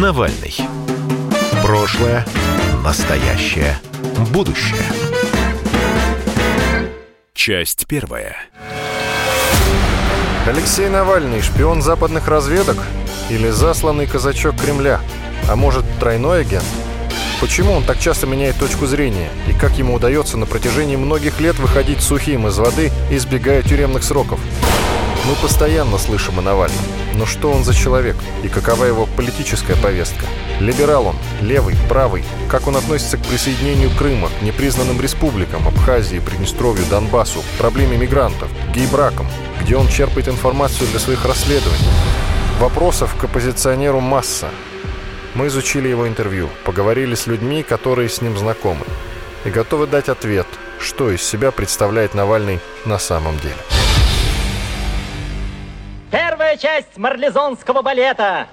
[0.00, 0.56] Навальный.
[1.62, 2.26] Прошлое,
[2.82, 3.78] настоящее,
[4.32, 4.82] будущее.
[7.32, 8.34] Часть первая.
[10.48, 12.76] Алексей Навальный– шпион западных разведок?
[13.30, 15.00] Или засланный казачок Кремля?
[15.48, 16.64] А может, тройной агент?
[17.40, 19.28] Почему он так часто меняет точку зрения?
[19.48, 24.40] И как ему удается на протяжении многих лет выходить сухим из воды, избегая тюремных сроков?
[25.26, 26.84] Мы постоянно слышим о Навальном.
[27.14, 28.14] Но что он за человек?
[28.42, 30.26] И какова его политическая повестка?
[30.60, 31.16] Либерал он?
[31.40, 31.76] Левый?
[31.88, 32.24] Правый?
[32.50, 39.26] Как он относится к присоединению Крыма, к непризнанным республикам, Абхазии, Приднестровью, Донбассу, проблеме мигрантов, гей-бракам?
[39.62, 41.88] Где он черпает информацию для своих расследований?
[42.60, 44.50] Вопросов к оппозиционеру масса.
[45.34, 48.84] Мы изучили его интервью, поговорили с людьми, которые с ним знакомы,
[49.46, 50.46] и готовы дать ответ,
[50.78, 53.56] что из себя представляет Навальный на самом деле.
[56.54, 58.46] Первая часть марлезонского балета.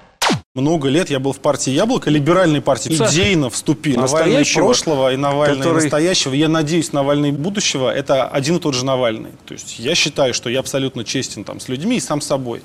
[0.54, 2.92] Много лет я был в партии «Яблоко», либеральной партии.
[2.92, 4.00] Идейно вступил.
[4.00, 5.82] Навальный прошлого и Навальный который...
[5.82, 6.32] настоящего.
[6.32, 9.30] Я надеюсь, Навальный будущего– это один и тот же Навальный.
[9.46, 12.62] То есть я считаю, что я абсолютно честен там с людьми и сам собой.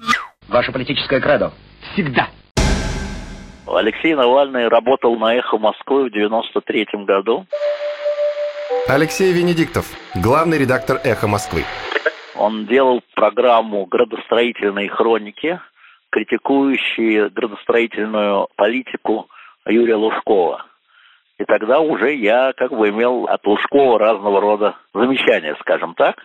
[0.47, 1.53] Ваше политическое кредо?
[1.93, 2.29] Всегда.
[3.67, 7.45] Алексей Навальный работал на «Эхо Москвы» в 93 году.
[8.87, 11.63] Алексей Венедиктов, главный редактор «Эхо Москвы».
[12.39, 15.59] Он делал программу градостроительной хроники,
[16.11, 19.27] критикующие градостроительную политику
[19.65, 20.65] Юрия Лужкова.
[21.39, 26.15] И тогда уже я как бы имел от Лужкова разного рода замечания, скажем так.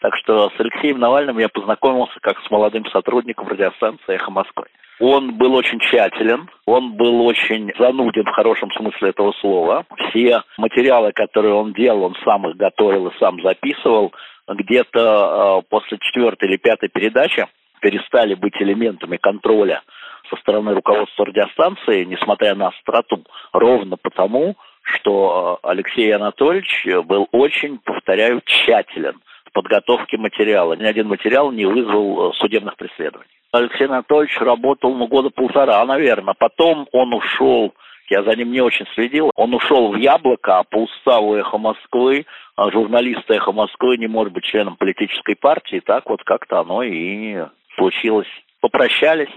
[0.00, 4.66] Так что с Алексеем Навальным я познакомился как с молодым сотрудником радиостанции «Эхо Москвы».
[5.00, 9.84] Он был очень тщателен, он был очень зануден в хорошем смысле этого слова.
[10.08, 14.12] Все материалы, которые он делал, он сам их готовил и сам записывал.
[14.46, 17.46] Где-то э, после четвертой или пятой передачи
[17.80, 19.82] перестали быть элементами контроля
[20.30, 27.78] со стороны руководства радиостанции, несмотря на остроту, ровно потому, что э, Алексей Анатольевич был очень,
[27.78, 30.74] повторяю, тщателен в подготовке материала.
[30.74, 33.34] Ни один материал не вызвал э, судебных преследований.
[33.54, 36.34] Алексей Анатольевич работал ну, года полтора, наверное.
[36.36, 37.72] Потом он ушел,
[38.10, 42.26] я за ним не очень следил, он ушел в «Яблоко», а по уставу «Эхо Москвы»
[42.56, 45.82] а журналист «Эхо Москвы» не может быть членом политической партии.
[45.84, 47.36] Так вот как-то оно и
[47.76, 48.28] случилось.
[48.60, 49.30] Попрощались.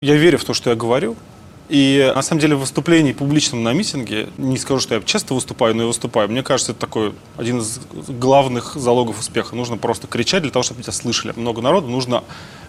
[0.00, 1.16] Я верю в то, что я говорю.
[1.68, 5.74] И на самом деле в выступлении публичном на митинге, не скажу, что я часто выступаю,
[5.74, 9.56] но я выступаю, мне кажется, это такой один из главных залогов успеха.
[9.56, 11.32] Нужно просто кричать для того, чтобы тебя слышали.
[11.36, 12.22] Много народу, нужно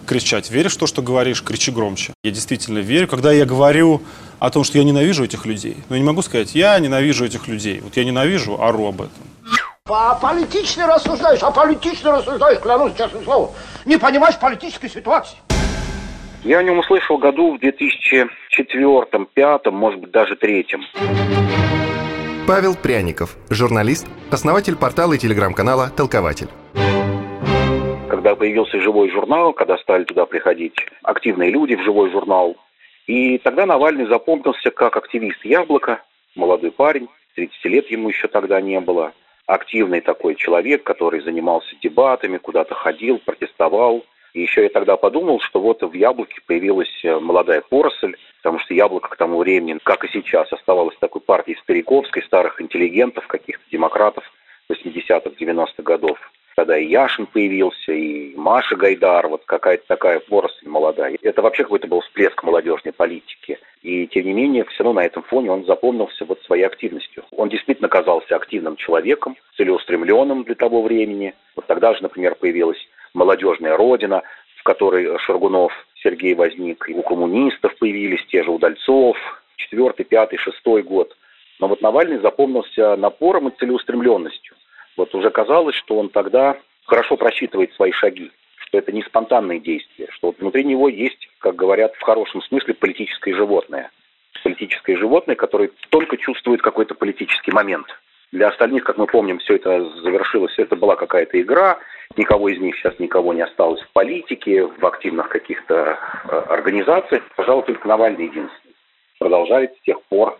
[0.06, 0.50] кричать.
[0.50, 2.14] Веришь в то, что говоришь, кричи громче.
[2.24, 3.08] Я действительно верю.
[3.08, 4.00] Когда я говорю
[4.38, 7.48] о том, что я ненавижу этих людей, но я не могу сказать, я ненавижу этих
[7.48, 7.80] людей.
[7.80, 9.10] Вот я ненавижу, ору об этом.
[9.88, 13.50] А политично рассуждаешь, а политично рассуждаешь, клянусь честным словом.
[13.84, 15.36] Не понимаешь политической ситуации.
[16.42, 20.82] Я о нем услышал году в 2004-2005, может быть, даже третьем.
[22.46, 26.48] Павел Пряников, журналист, основатель портала и телеграм-канала «Толкователь».
[28.38, 32.56] Появился живой журнал, когда стали туда приходить активные люди в живой журнал,
[33.06, 36.02] и тогда Навальный запомнился как активист «Яблоко»,
[36.34, 39.12] молодой парень, 30 лет ему еще тогда не было,
[39.46, 44.04] активный такой человек, который занимался дебатами, куда-то ходил, протестовал–
[44.36, 48.74] и еще я тогда подумал, что вот в яблоке появилась э, молодая поросль, потому что
[48.74, 54.30] яблоко к тому времени, как и сейчас, оставалось такой партией стариковской, старых интеллигентов, каких-то демократов
[54.70, 56.18] 80-х, 90-х годов.
[56.56, 61.18] Тогда и Яшин появился, и Маша Гайдар, вот какая-то такая поросль молодая.
[61.20, 63.58] Это вообще какой-то был всплеск молодежной политики.
[63.82, 67.24] И тем не менее, все равно на этом фоне он запомнился вот своей активностью.
[67.30, 71.34] Он действительно казался активным человеком, целеустремленным для того времени.
[71.56, 72.80] Вот тогда же, например, появилась
[73.12, 74.22] молодежная родина,
[74.56, 79.18] в которой Шаргунов Сергей возник, и у коммунистов появились те же Удальцов,
[79.56, 81.14] четвертый, пятый, шестой год.
[81.60, 84.55] Но вот Навальный запомнился напором и целеустремленностью.
[84.96, 90.08] Вот уже казалось, что он тогда хорошо просчитывает свои шаги, что это не спонтанные действия,
[90.10, 93.90] что вот внутри него есть, как говорят в хорошем смысле, политическое животное.
[94.42, 97.86] Политическое животное, которое только чувствует какой-то политический момент–
[98.32, 101.78] для остальных, как мы помним, все это завершилось, это была какая-то игра,
[102.16, 105.98] никого из них сейчас никого не осталось в политике, в активных каких-то
[106.28, 107.22] э, организациях.
[107.36, 108.74] Пожалуй, только Навальный единственный.
[109.18, 110.38] Продолжает с тех пор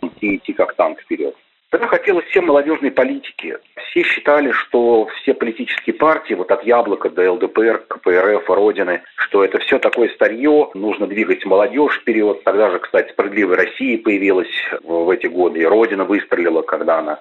[0.00, 1.36] идти, идти как танк вперед.
[1.72, 3.58] Это хотелось всем молодежной политики.
[3.90, 9.58] Все считали, что все политические партии, вот от Яблока до ЛДПР, КПРФ, Родины, что это
[9.58, 12.44] все такое старье, нужно двигать молодежь вперед.
[12.44, 14.50] Тогда же, кстати, «Справедливая Россия» появилась
[14.84, 17.20] в эти годы, и Родина выстрелила, когда она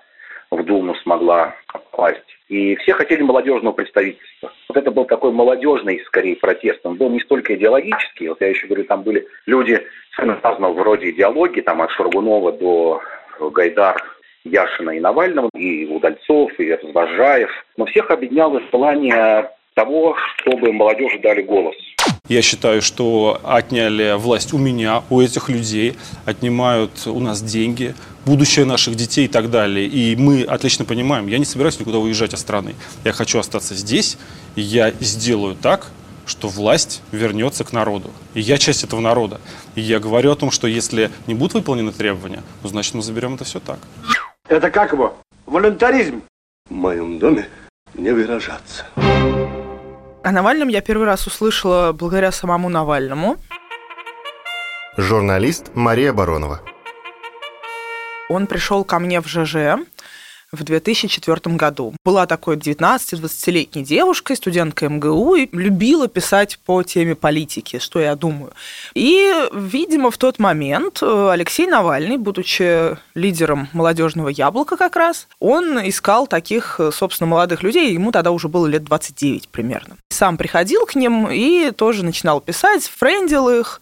[0.52, 2.22] в Думу смогла попасть.
[2.48, 4.54] И все хотели молодежного представительства.
[4.70, 6.82] Вот это был такой молодежный, скорее, протест.
[6.84, 8.30] Он был не столько идеологический.
[8.30, 9.82] Вот я еще говорю, там были люди
[10.18, 13.02] разного вроде идеологии, там от Шаргунова до
[13.40, 14.15] Гайдар,
[14.46, 17.50] Яшина и Навального, и Удальцов, и Развожаев.
[17.78, 21.76] Но всех объединяло желание того, чтобы молодежи дали голос.
[22.28, 25.96] Я считаю, что отняли власть у меня, у этих людей,
[26.26, 27.94] отнимают у нас деньги,
[28.26, 29.86] будущее наших детей и так далее.
[29.86, 32.74] И мы отлично понимаем, я не собираюсь никуда уезжать из страны.
[33.04, 34.18] Я хочу остаться здесь,
[34.56, 35.92] и я сделаю так,
[36.26, 38.12] что власть вернется к народу.
[38.34, 39.40] И я часть этого народа.
[39.76, 43.36] И я говорю о том, что если не будут выполнены требования, ну, значит, мы заберем
[43.36, 43.80] это все так.
[44.48, 45.18] Это как его?
[45.46, 46.22] Волонтаризм.
[46.70, 47.48] В моем доме
[47.94, 48.86] не выражаться.
[48.96, 53.38] О Навальном я первый раз услышала благодаря самому Навальному.
[54.98, 56.62] Журналист Мария Баронова.
[58.30, 59.86] Он пришел ко мне в ЖЖ
[60.52, 61.94] в 2004 году.
[62.04, 68.54] Была такой 19-20-летней девушкой, студенткой МГУ, и любила писать по теме политики, что я думаю.
[68.94, 75.80] И, видимо, в тот момент э, Алексей Навальный, будучи лидером молодежного яблока как раз, он
[75.88, 79.98] искал таких, э, собственно, молодых людей, ему тогда уже было лет 29 примерно.
[80.10, 83.82] Сам приходил к ним и тоже начинал писать, френдил их,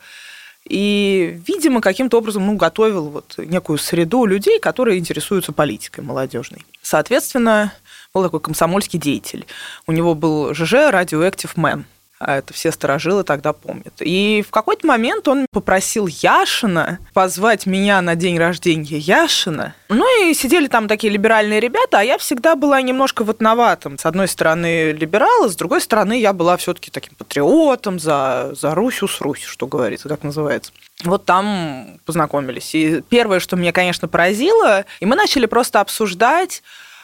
[0.68, 6.66] и, видимо, каким-то образом ну, готовил вот некую среду людей, которые интересуются политикой молодежной.
[6.82, 7.74] Соответственно,
[8.14, 9.46] был такой комсомольский деятель.
[9.88, 11.93] У него был ЖЖ «Radioactive Man», а
[12.28, 13.94] это все сторожилы тогда помнят.
[14.00, 19.76] И в какой-то момент он попросил Яшина позвать меня на день рождения Яшина.
[19.90, 23.98] Ну и сидели там такие либеральные ребята, а я всегда была немножко вот новатым.
[23.98, 29.02] С одной стороны либерала, с другой стороны я была все-таки таким патриотом за, за Русь,
[29.04, 30.72] с Русь, что говорится, как называется.
[31.04, 32.74] Вот там познакомились.
[32.76, 36.64] И первое, что меня, конечно, поразило, и мы начали просто обсуждать,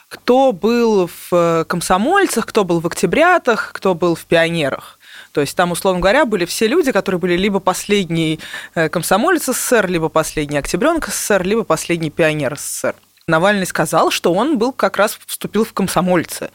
[0.10, 4.99] кто был в комсомольцах, кто был в октябрятах, кто был в пионерах.
[5.32, 8.40] То есть там, условно говоря, были все люди, которые были либо последний
[8.76, 12.96] э, комсомолец СССР, либо последний октябренок СССР, либо последний пионер СССР.
[13.28, 16.50] Навальный сказал, что он был как раз вступил в комсомольцы.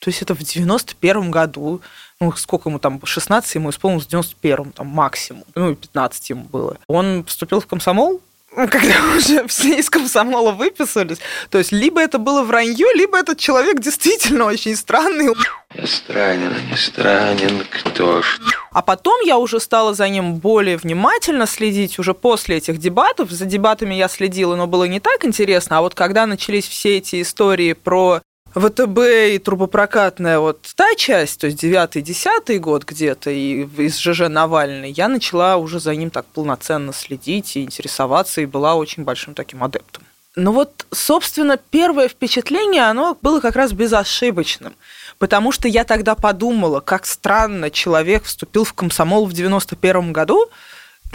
[0.00, 1.80] То есть это в 91 году,
[2.20, 6.44] ну, сколько ему там, 16 ему исполнилось в 91 там, максимум, ну, и 15 ему
[6.44, 6.78] было.
[6.86, 8.20] Он вступил в комсомол,
[8.70, 11.18] когда уже все из комсомола выписались.
[11.50, 15.34] То есть либо это было вранье, либо этот человек действительно очень странный.
[15.74, 18.40] Я странен, не странен, кто ж.
[18.70, 23.30] А потом я уже стала за ним более внимательно следить уже после этих дебатов.
[23.30, 25.78] За дебатами я следила, но было не так интересно.
[25.78, 28.20] А вот когда начались все эти истории про
[28.54, 28.98] ВТБ
[29.34, 35.08] и трубопрокатная вот та часть, то есть 9-10 год где-то, и из ЖЖ Навальный, я
[35.08, 40.04] начала уже за ним так полноценно следить и интересоваться, и была очень большим таким адептом.
[40.36, 44.74] Ну вот, собственно, первое впечатление, оно было как раз безошибочным,
[45.18, 50.48] потому что я тогда подумала, как странно человек вступил в комсомол в 91 году,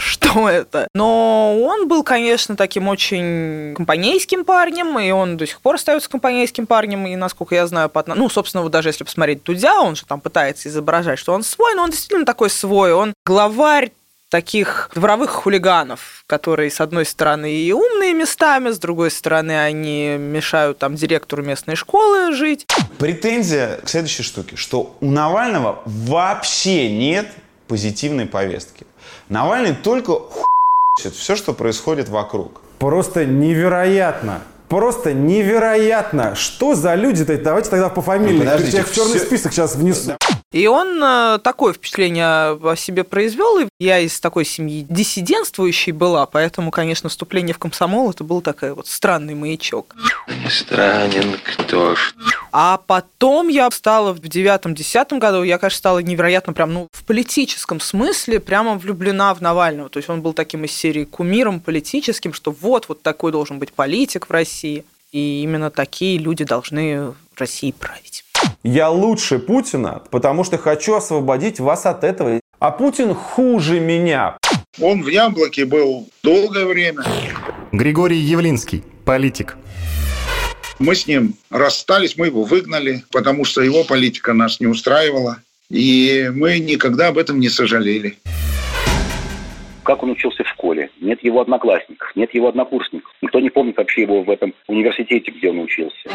[0.00, 0.88] что это.
[0.94, 6.66] Но он был, конечно, таким очень компанейским парнем, и он до сих пор остается компанейским
[6.66, 8.04] парнем, и, насколько я знаю, по...
[8.06, 11.74] ну, собственно, вот даже если посмотреть Дудя, он же там пытается изображать, что он свой,
[11.74, 13.92] но он действительно такой свой, он главарь
[14.30, 20.78] таких дворовых хулиганов, которые, с одной стороны, и умные местами, с другой стороны, они мешают
[20.78, 22.66] там директору местной школы жить.
[22.98, 27.26] Претензия к следующей штуке, что у Навального вообще нет
[27.66, 28.86] позитивной повестки.
[29.30, 30.22] Навальный только
[30.96, 32.60] все, что происходит вокруг.
[32.80, 34.42] Просто невероятно.
[34.70, 36.36] Просто невероятно.
[36.36, 37.36] Что за люди-то?
[37.36, 38.38] Давайте тогда по фамилии.
[38.38, 39.26] Ну, подождите, Я их в черный все...
[39.26, 40.12] список сейчас внесу.
[40.52, 43.58] И он э, такое впечатление о себе произвел.
[43.58, 48.72] И я из такой семьи диссидентствующей была, поэтому, конечно, вступление в комсомол это был такой
[48.72, 49.96] вот странный маячок.
[50.28, 52.14] Не странен кто ж.
[52.52, 57.80] А потом я стала в девятом-десятом году, я, конечно, стала невероятно прям, ну, в политическом
[57.80, 59.88] смысле прямо влюблена в Навального.
[59.88, 63.72] То есть он был таким из серии кумиром политическим, что вот, вот такой должен быть
[63.72, 64.84] политик в России России.
[65.12, 68.24] И именно такие люди должны Россией править.
[68.62, 72.40] Я лучше Путина, потому что хочу освободить вас от этого.
[72.58, 74.36] А Путин хуже меня.
[74.80, 77.04] Он в яблоке был долгое время.
[77.72, 79.56] Григорий Явлинский, политик.
[80.78, 85.38] Мы с ним расстались, мы его выгнали, потому что его политика нас не устраивала.
[85.70, 88.18] И мы никогда об этом не сожалели
[89.82, 93.12] как он учился в школе, нет его одноклассников, нет его однокурсников.
[93.22, 96.08] Никто не помнит вообще его в этом университете, где он учился.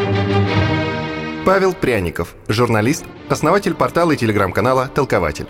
[1.46, 5.46] Павел Пряников, журналист, основатель портала и телеграм-канала «Толкователь».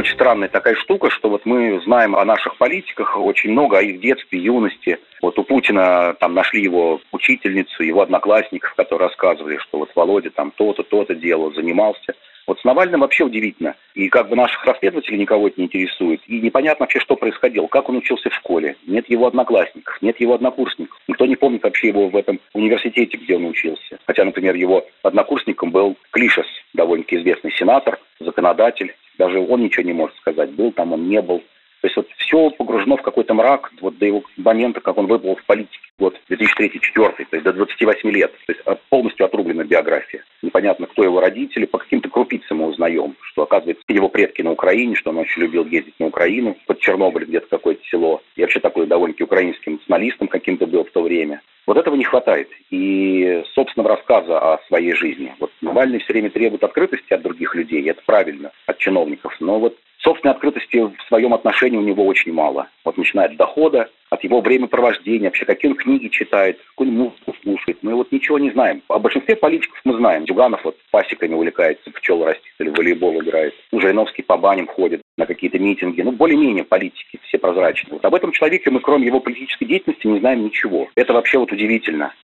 [0.00, 4.00] очень странная такая штука, что вот мы знаем о наших политиках очень много, о их
[4.00, 4.98] детстве, юности.
[5.20, 10.52] Вот у Путина там нашли его учительницу, его одноклассников, которые рассказывали, что вот Володя там
[10.52, 12.14] то-то, то-то делал, занимался.
[12.50, 13.76] Вот с Навальным вообще удивительно.
[13.94, 16.20] И как бы наших расследователей никого это не интересует.
[16.26, 17.68] И непонятно вообще, что происходило.
[17.68, 18.74] Как он учился в школе.
[18.88, 20.98] Нет его одноклассников, нет его однокурсников.
[21.06, 24.00] Никто не помнит вообще его в этом университете, где он учился.
[24.04, 28.96] Хотя, например, его однокурсником был Клишес, довольно-таки известный сенатор, законодатель.
[29.16, 31.44] Даже он ничего не может сказать, был там он, не был.
[31.80, 35.36] То есть вот все погружено в какой-то мрак вот до его момента, как он выплыл
[35.36, 38.32] в политике, вот 2003-2004, то есть до 28 лет.
[38.46, 40.24] То есть полностью отрублена биография.
[40.42, 44.94] Непонятно, кто его родители, по каким-то крупицам мы узнаем, что, оказывается, его предки на Украине,
[44.94, 48.22] что он очень любил ездить на Украину, под Чернобыль где-то какое-то село.
[48.36, 51.42] И вообще такой довольно-таки украинским националистом каким-то был в то время.
[51.66, 52.48] Вот этого не хватает.
[52.70, 55.34] И собственного рассказа о своей жизни.
[55.38, 59.36] Вот Навальный все время требует открытости от других людей, это правильно, от чиновников.
[59.40, 62.68] Но вот Собственной открытости в своем отношении у него очень мало.
[62.84, 67.78] Вот начиная от дохода, от его времяпровождения, вообще какие он книги читает, какую музыку слушает.
[67.82, 68.82] Мы вот ничего не знаем.
[68.88, 70.24] О большинстве политиков мы знаем.
[70.24, 73.54] Дюганов вот пасеками увлекается, пчел растит или в волейбол играет.
[73.72, 76.00] Ну, Жириновский по баням ходит на какие-то митинги.
[76.00, 77.94] Ну, более-менее политики все прозрачные.
[77.94, 80.88] Вот об этом человеке мы, кроме его политической деятельности, не знаем ничего.
[80.94, 82.14] Это вообще вот удивительно.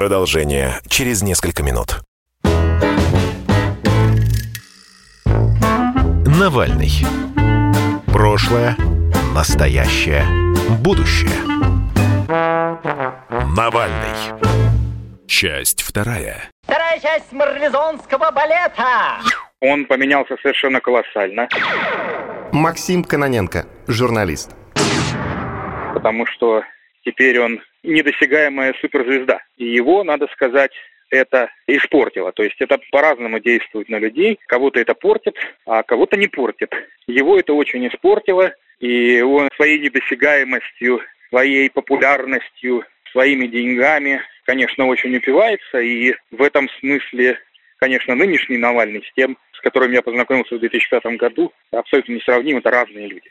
[0.00, 2.00] Продолжение через несколько минут.
[6.24, 6.90] Навальный.
[8.06, 8.78] Прошлое,
[9.34, 10.24] настоящее,
[10.82, 11.28] будущее.
[13.54, 14.40] Навальный.
[15.26, 16.48] Часть вторая.
[16.62, 19.18] Вторая часть марлезонского балета.
[19.60, 21.46] Он поменялся совершенно колоссально.
[22.52, 24.56] Максим Каноненко, журналист.
[25.92, 26.62] Потому что
[27.04, 29.40] теперь он недосягаемая суперзвезда.
[29.56, 30.72] И его, надо сказать,
[31.10, 32.32] это испортило.
[32.32, 34.38] То есть это по-разному действует на людей.
[34.46, 36.72] Кого-то это портит, а кого-то не портит.
[37.06, 45.80] Его это очень испортило, и он своей недосягаемостью, своей популярностью, своими деньгами, конечно, очень упивается.
[45.80, 47.38] И в этом смысле,
[47.78, 52.70] конечно, нынешний Навальный с тем, с которым я познакомился в 2005 году, абсолютно несравним, это
[52.70, 53.30] разные люди.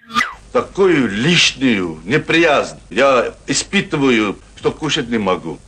[0.51, 5.59] Такую лишнюю неприязнь я испытываю, что кушать не могу.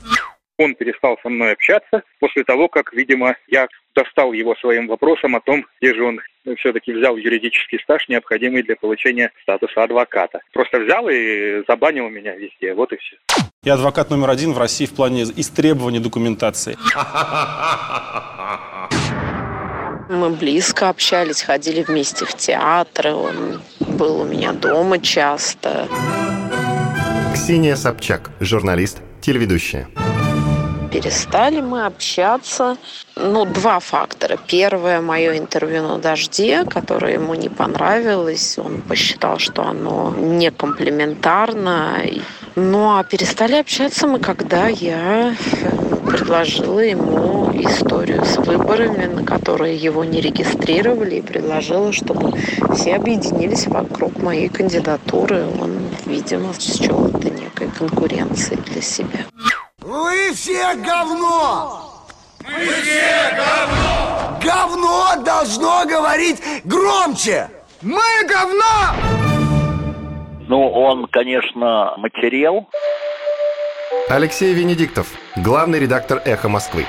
[0.57, 5.41] Он перестал со мной общаться после того, как, видимо, я достал его своим вопросом о
[5.41, 6.19] том, где же он
[6.57, 10.39] все-таки взял юридический стаж, необходимый для получения статуса адвоката.
[10.53, 13.17] Просто взял и забанил меня везде, вот и все.
[13.63, 16.75] Я адвокат номер один в России в плане истребования документации.
[20.11, 25.87] Мы близко общались, ходили вместе в театры, он был у меня дома часто.
[27.33, 29.87] Ксения Собчак, журналист, телеведущая.
[30.91, 32.75] Перестали мы общаться.
[33.15, 34.37] Ну, два фактора.
[34.47, 38.57] Первое, мое интервью на «Дожде», которое ему не понравилось.
[38.57, 42.01] Он посчитал, что оно не комплементарно.
[42.55, 45.35] Ну, а перестали общаться мы, когда я
[46.05, 52.33] предложила ему историю с выборами, на которые его не регистрировали, и предложила, чтобы
[52.75, 55.45] все объединились вокруг моей кандидатуры.
[55.61, 59.25] Он, видимо, счел это некой конкуренцией для себя.
[59.79, 62.05] Вы все говно!
[62.45, 64.39] Мы все говно!
[64.43, 67.49] Говно должно говорить громче!
[67.81, 69.20] Мы говно!
[70.51, 72.67] Ну, он, конечно, материал.
[74.09, 76.83] Алексей Венедиктов, главный редактор «Эхо Москвы».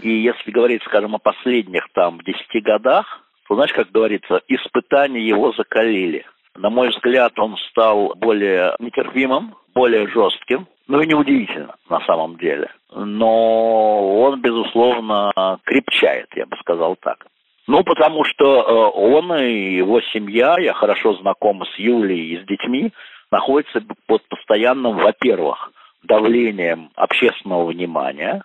[0.00, 3.06] И если говорить, скажем, о последних там десяти годах,
[3.48, 6.26] то, знаешь, как говорится, испытания его закалили.
[6.54, 10.68] На мой взгляд, он стал более нетерпимым, более жестким.
[10.86, 12.68] Ну и неудивительно, на самом деле.
[12.94, 15.32] Но он, безусловно,
[15.64, 17.24] крепчает, я бы сказал так.
[17.66, 22.46] Ну, потому что э, он и его семья, я хорошо знаком с Юлей и с
[22.46, 22.92] детьми,
[23.30, 25.72] находятся под постоянным, во-первых,
[26.04, 28.42] давлением общественного внимания,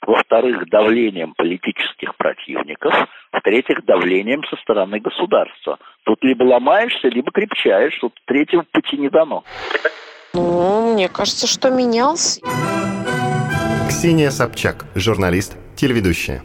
[0.00, 2.94] во-вторых, давлением политических противников,
[3.32, 5.78] в-третьих, давлением со стороны государства.
[6.04, 9.44] Тут либо ломаешься, либо крепчаешь, тут третьего пути не дано.
[10.34, 12.40] Ну, мне кажется, что менялся.
[13.88, 16.42] Ксения Собчак, журналист, телеведущая.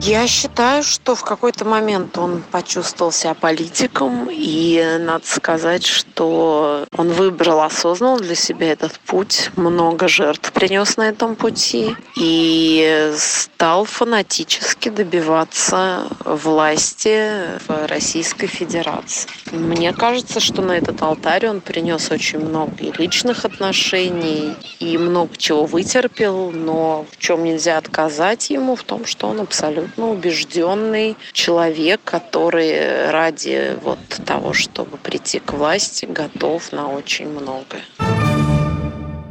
[0.00, 7.08] Я считаю, что в какой-то момент он почувствовал себя политиком, и надо сказать, что он
[7.08, 14.88] выбрал осознанно для себя этот путь, много жертв принес на этом пути, и стал фанатически
[14.88, 19.28] добиваться власти в Российской Федерации.
[19.50, 25.66] Мне кажется, что на этот алтарь он принес очень много личных отношений, и много чего
[25.66, 33.10] вытерпел, но в чем нельзя отказать ему, в том, что он абсолютно убежденный человек, который
[33.10, 37.82] ради вот того, чтобы прийти к власти, готов на очень многое.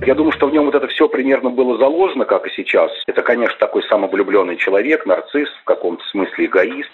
[0.05, 2.91] Я думаю, что в нем вот это все примерно было заложено, как и сейчас.
[3.07, 6.89] Это, конечно, такой самовлюбленный человек, нарцисс, в каком-то смысле эгоист.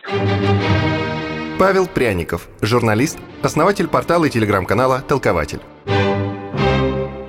[1.60, 5.60] Павел Пряников, журналист, основатель портала и телеграм-канала «Толкователь».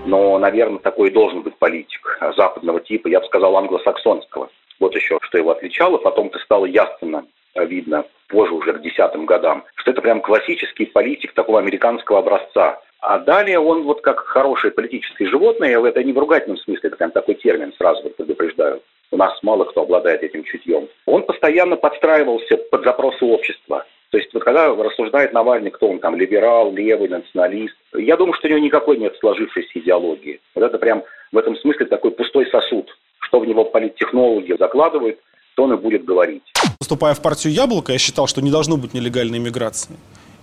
[0.06, 4.48] Но, наверное, такой должен быть политик западного типа, я бы сказал, англосаксонского.
[4.84, 5.96] Вот еще, что его отличало.
[5.96, 7.24] Потом-то стало ясно
[7.54, 12.82] видно позже уже к десятым годам, что это прям классический политик такого американского образца.
[13.00, 17.12] А далее он вот как хорошее политическое животное, это не в ругательном смысле, это прям
[17.12, 18.82] такой термин, сразу вот предупреждаю.
[19.10, 20.86] У нас мало кто обладает этим чутьем.
[21.06, 23.86] Он постоянно подстраивался под запросы общества.
[24.10, 28.48] То есть вот когда рассуждает Навальный, кто он там, либерал, левый, националист, я думаю, что
[28.48, 30.40] у него никакой нет сложившейся идеологии.
[30.54, 32.94] Вот это прям в этом смысле такой пустой сосуд,
[33.34, 35.18] что в него политтехнологи закладывают,
[35.56, 36.42] то он и будет говорить.
[36.78, 39.96] Поступая в партию «Яблоко», я считал, что не должно быть нелегальной иммиграции.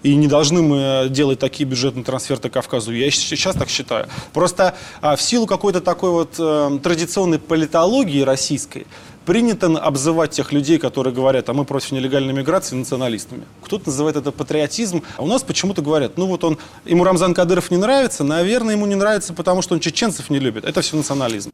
[0.04, 2.92] И не должны мы делать такие бюджетные трансферты Кавказу.
[2.92, 4.08] Я сейчас так считаю.
[4.34, 8.88] Просто а, в силу какой-то такой вот э, традиционной политологии российской
[9.26, 13.44] принято обзывать тех людей, которые говорят, а мы против нелегальной миграции, националистами.
[13.64, 17.72] Кто-то называет это патриотизм, а у нас почему-то говорят, ну вот он, ему Рамзан Кадыров
[17.72, 20.66] не нравится, наверное, ему не нравится, потому что он чеченцев не любит.
[20.66, 21.52] Это все национализм.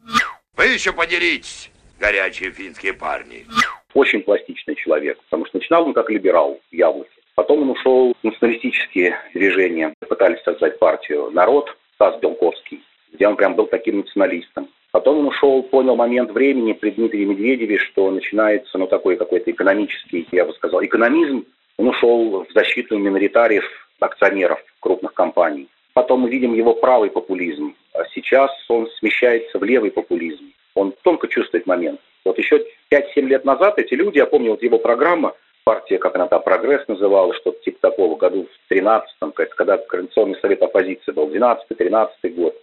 [0.58, 3.46] Вы еще подеритесь, горячие финские парни.
[3.94, 7.12] Очень пластичный человек, потому что начинал он как либерал в Яблоке.
[7.36, 13.54] Потом он ушел в националистические движения, пытались создать партию «Народ», Стас Белковский, где он прям
[13.54, 14.68] был таким националистом.
[14.90, 20.26] Потом он ушел, понял момент времени при Дмитрии Медведеве, что начинается ну, такой какой-то экономический,
[20.32, 21.46] я бы сказал, экономизм.
[21.76, 23.64] Он ушел в защиту миноритариев,
[24.00, 25.68] акционеров крупных компаний.
[25.92, 27.76] Потом мы видим его правый популизм.
[27.98, 30.52] А сейчас он смещается в левый популизм.
[30.74, 32.00] Он тонко чувствует момент.
[32.24, 36.28] Вот еще 5-7 лет назад эти люди, я помню, вот его программа, партия, как она
[36.28, 42.08] там, «Прогресс» называла, что-то типа такого, году в 13-м, когда Координационный совет оппозиции был, 12-13
[42.36, 42.54] год.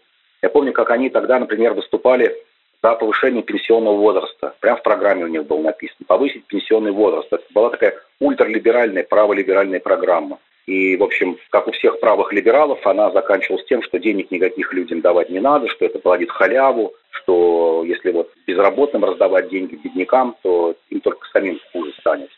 [0.41, 2.33] Я помню, как они тогда, например, выступали
[2.81, 4.55] за повышение пенсионного возраста.
[4.61, 6.05] Прямо в программе у них было написано.
[6.07, 7.27] Повысить пенсионный возраст.
[7.33, 10.39] Это была такая ультралиберальная, праволиберальная программа.
[10.67, 15.01] И, в общем, как у всех правых либералов, она заканчивалась тем, что денег никаких людям
[15.01, 20.75] давать не надо, что это плодит халяву, что если вот безработным раздавать деньги беднякам, то
[20.89, 22.29] им только самим хуже станет.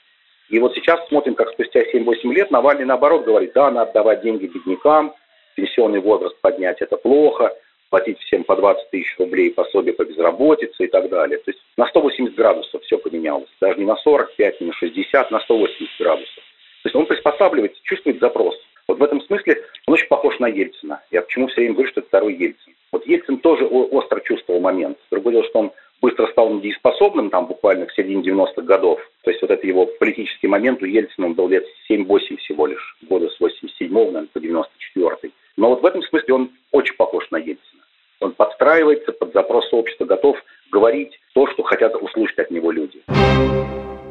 [0.50, 4.48] И вот сейчас смотрим, как спустя 7-8 лет Навальный наоборот говорит, да, надо давать деньги
[4.48, 5.14] беднякам,
[5.56, 7.54] пенсионный возраст поднять это плохо,
[7.90, 11.38] платить всем по 20 тысяч рублей пособие по безработице и так далее.
[11.40, 13.50] То есть на 180 градусов все поменялось.
[13.62, 16.44] Даже не на 45, не на 60, на 180 градусов.
[16.88, 18.56] То есть он приспосабливается, чувствует запрос.
[18.88, 21.02] Вот в этом смысле он очень похож на Ельцина.
[21.12, 22.74] Я почему все время говорю, что это второй Ельцин.
[22.94, 24.98] Вот Ельцин тоже остро чувствовал момент.
[25.12, 25.72] Другое дело, что он
[26.02, 29.02] быстро стал недееспособным, там буквально к середине 90-х годов.
[29.24, 32.96] То есть вот это его политический момент у Ельцина, он был лет 7-8 всего лишь,
[33.02, 37.38] года с 87 наверное, по 94 Но вот в этом смысле он очень похож на
[37.38, 37.84] Ельцина.
[38.22, 40.38] Он подстраивается под запрос общества, готов
[40.72, 43.02] говорить то, что хотят услышать от него люди.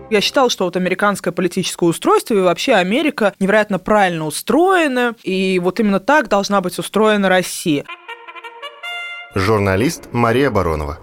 [0.08, 5.80] Я считала, что вот американское политическое устройство и вообще Америка невероятно правильно устроена, и вот
[5.80, 7.84] именно так должна быть устроена Россия.
[9.34, 10.98] Журналист Мария Баронова.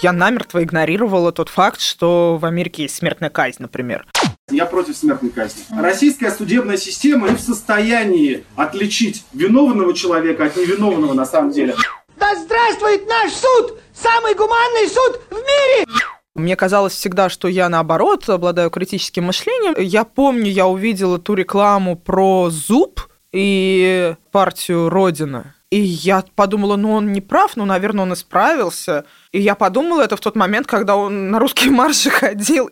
[0.00, 4.06] Я намертво игнорировала тот факт, что в Америке есть смертная казнь, например.
[4.50, 5.62] Я против смертной казни.
[5.76, 11.74] Российская судебная система не в состоянии отличить виновного человека от невиновного на самом деле.
[12.16, 13.78] Да здравствует наш суд!
[13.92, 15.86] Самый гуманный суд в мире!
[16.34, 19.74] Мне казалось всегда, что я наоборот обладаю критическим мышлением.
[19.78, 25.54] Я помню, я увидела ту рекламу про зуб и партию Родина.
[25.70, 29.04] И я подумала, ну он не прав, ну, наверное, он исправился.
[29.32, 32.68] И я подумала это в тот момент, когда он на русские марши ходил.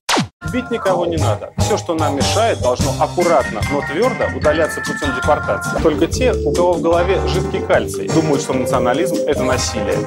[0.53, 1.53] Бить никого не надо.
[1.59, 5.81] Все, что нам мешает, должно аккуратно, но твердо удаляться путем депортации.
[5.81, 9.99] Только те, у кого в голове жидкий кальций, думают, что национализм– это насилие.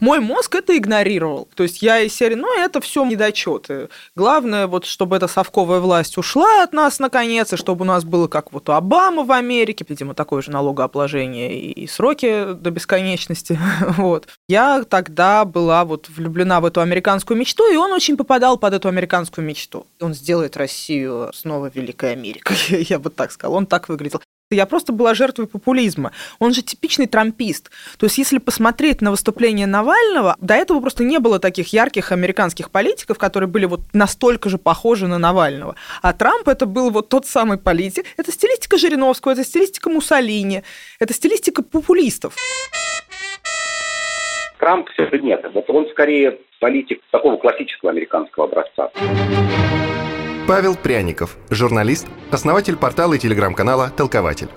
[0.00, 1.48] Мой мозг это игнорировал.
[1.54, 3.88] То есть я из серии, ну, это все недочеты.
[4.16, 8.26] Главное, вот, чтобы эта совковая власть ушла от нас, наконец, и чтобы у нас было
[8.26, 13.58] как вот у Обамы в Америке, видимо, такое же налогообложение и сроки до бесконечности.
[13.96, 14.26] вот.
[14.48, 18.88] Я тогда была вот влюблена в эту американскую мечту, и он очень попадал под эту
[18.88, 19.86] американскую мечту.
[20.00, 22.56] Он сделает Россию снова Великой Америкой,
[22.88, 23.56] я бы так сказала.
[23.56, 24.20] Он так выглядел.
[24.54, 26.12] Я просто была жертвой популизма.
[26.38, 27.70] Он же типичный трампист.
[27.98, 32.70] То есть, если посмотреть на выступление Навального, до этого просто не было таких ярких американских
[32.70, 35.76] политиков, которые были вот настолько же похожи на Навального.
[36.02, 38.04] А Трамп это был вот тот самый политик.
[38.16, 40.62] Это стилистика Жириновского, это стилистика Муссолини,
[40.98, 42.34] это стилистика популистов.
[44.58, 45.44] Трамп все же нет.
[45.52, 48.90] Вот он скорее политик такого классического американского образца.
[50.46, 54.48] Павел Пряников, журналист, основатель портала и телеграм-канала «Толкователь».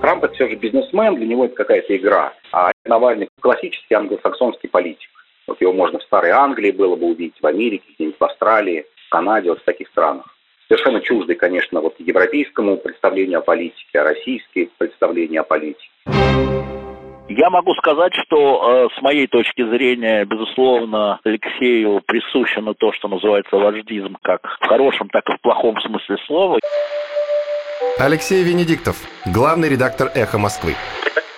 [0.00, 2.32] Трамп это все же бизнесмен, для него это какая-то игра.
[2.50, 5.10] А Навальный классический англосаксонский политик.
[5.46, 9.10] Вот его можно в Старой Англии было бы увидеть, в Америке, где-нибудь в Австралии, в
[9.10, 10.24] Канаде, вот в таких странах.
[10.68, 15.90] Совершенно чуждый, конечно, вот европейскому представлению о политике, а российские представления о политике.
[17.36, 23.56] Я могу сказать, что э, с моей точки зрения, безусловно, Алексею присущено то, что называется
[23.56, 26.60] вождизм, как в хорошем, так и в плохом смысле слова.
[27.98, 28.94] Алексей Венедиктов,
[29.26, 30.74] главный редактор «Эхо Москвы».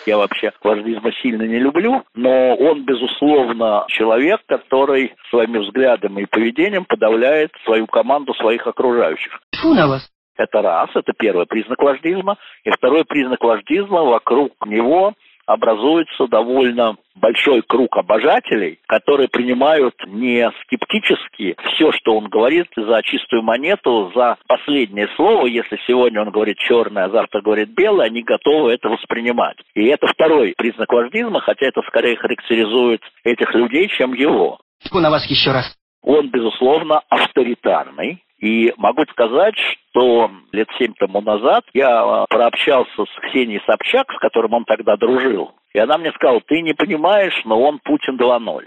[0.04, 6.84] Я вообще вождизма сильно не люблю, но он, безусловно, человек, который своими взглядами и поведением
[6.84, 9.40] подавляет свою команду своих окружающих.
[9.62, 10.10] Фу на вас.
[10.36, 12.36] Это раз, это первый признак вождизма.
[12.64, 15.14] И второй признак вождизма, вокруг него
[15.46, 23.42] образуется довольно большой круг обожателей, которые принимают не скептически все, что он говорит, за чистую
[23.42, 25.46] монету, за последнее слово.
[25.46, 29.56] Если сегодня он говорит черное, а завтра говорит белое, они готовы это воспринимать.
[29.74, 34.58] И это второй признак вождизма, хотя это скорее характеризует этих людей, чем его.
[34.92, 35.76] На вас еще раз.
[36.02, 43.20] Он, безусловно, авторитарный, и могу сказать, что лет семь тому назад я а, прообщался с
[43.22, 45.52] Ксенией Собчак, с которым он тогда дружил.
[45.74, 48.64] И она мне сказала, ты не понимаешь, но он Путин 2.0.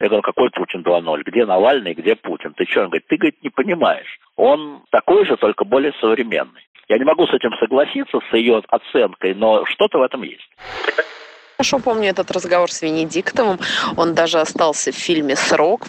[0.00, 1.22] Я говорю, какой Путин 2.0?
[1.26, 2.54] Где Навальный, где Путин?
[2.54, 2.80] Ты что?
[2.80, 4.18] Он говорит, ты, говорит, не понимаешь.
[4.34, 6.66] Он такой же, только более современный.
[6.88, 10.50] Я не могу с этим согласиться, с ее оценкой, но что-то в этом есть.
[11.56, 13.60] Хорошо помню этот разговор с Венедиктовым.
[13.96, 15.86] Он даже остался в фильме «Срок».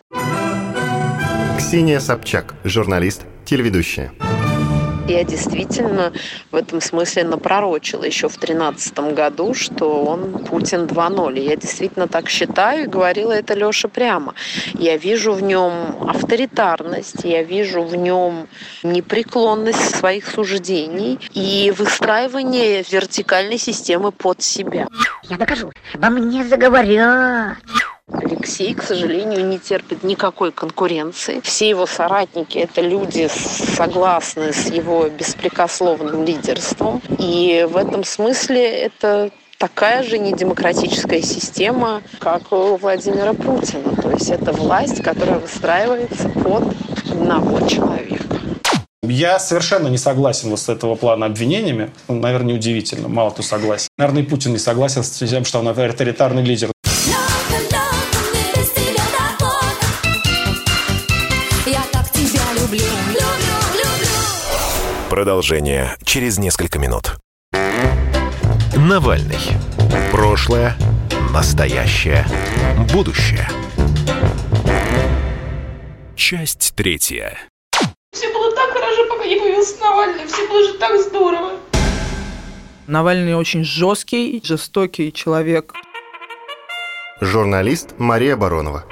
[1.57, 4.11] Ксения Собчак, журналист, телеведущая.
[5.07, 6.11] Я действительно
[6.51, 11.39] в этом смысле напророчила еще в 2013 году, что он Путин 2.0.
[11.39, 14.33] Я действительно так считаю и говорила это Леша прямо.
[14.73, 18.47] Я вижу в нем авторитарность, я вижу в нем
[18.83, 24.87] непреклонность своих суждений и выстраивание вертикальной системы под себя.
[25.23, 25.71] Я докажу.
[25.93, 27.57] Обо мне заговорят.
[28.11, 31.39] Алексей, к сожалению, не терпит никакой конкуренции.
[31.43, 37.01] Все его соратники– это люди, согласны с его беспрекословным лидерством.
[37.17, 43.95] И в этом смысле это такая же недемократическая система, как у Владимира Путина.
[43.95, 46.75] То есть это власть, которая выстраивается под
[47.09, 48.23] одного человека.
[49.01, 51.89] Я совершенно не согласен вот с этого плана обвинениями.
[52.07, 53.07] Ну, наверное, неудивительно.
[53.07, 53.87] Мало кто согласен.
[53.97, 56.69] Наверное, и Путин не согласен с тем, что он авторитарный лидер.
[65.15, 67.15] Продолжение через несколько минут.
[68.75, 69.39] Навальный.
[70.11, 70.75] Прошлое,
[71.31, 72.25] настоящее,
[72.91, 73.47] будущее.
[76.17, 77.37] Часть третья.
[78.11, 80.25] Все было так хорошо, пока не появился Навальный.
[80.27, 81.51] Все было же так здорово.
[82.85, 85.75] Навальный очень жесткий, жестокий человек.
[87.21, 88.83] Журналист Мария Баронова.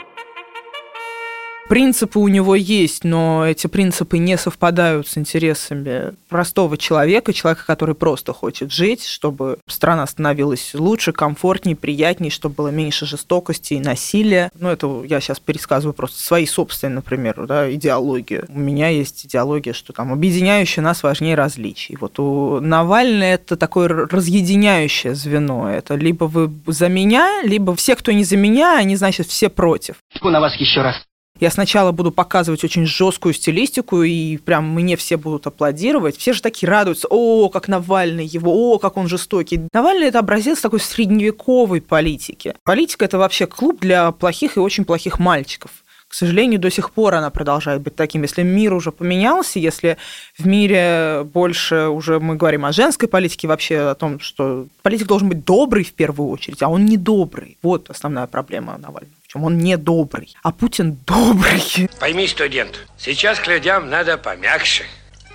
[1.70, 7.96] Принципы у него есть, но эти принципы не совпадают с интересами простого человека, человека, который
[7.96, 14.52] просто хочет жить, чтобы страна становилась лучше, комфортнее, приятнее, чтобы было меньше жестокости и насилия.
[14.60, 18.44] Ну, это я сейчас пересказываю просто свои собственные, например, да, идеологии.
[18.50, 21.98] У меня есть идеология, что там объединяющее нас важнее различий.
[22.00, 25.70] Вот у Навального это такое разъединяющее звено.
[25.70, 29.96] Это либо вы за меня, либо все, кто не за меня, они, значит, все против.
[30.22, 30.96] На вас еще раз.
[31.44, 36.16] Я сначала буду показывать очень жесткую стилистику, и прям мне все будут аплодировать.
[36.16, 37.10] Все же такие радуются.
[37.10, 39.60] О, как Навальный его, о, как он жестокий.
[39.74, 42.56] Навальный– это образец такой средневековой политики.
[42.64, 45.72] Политика– это вообще клуб для плохих и очень плохих мальчиков
[46.08, 48.22] К сожалению, до сих пор она продолжает быть таким.
[48.22, 49.98] Если мир уже поменялся, если
[50.40, 55.28] в мире больше уже мы говорим о женской политике, вообще о том, что политик должен
[55.28, 57.58] быть добрый в первую очередь, а он не добрый.
[57.62, 59.23] Вот основная проблема Навального.
[59.34, 61.90] В чем он не добрый, а Путин добрый.
[62.00, 64.84] Пойми, студент, сейчас к людям надо помягче,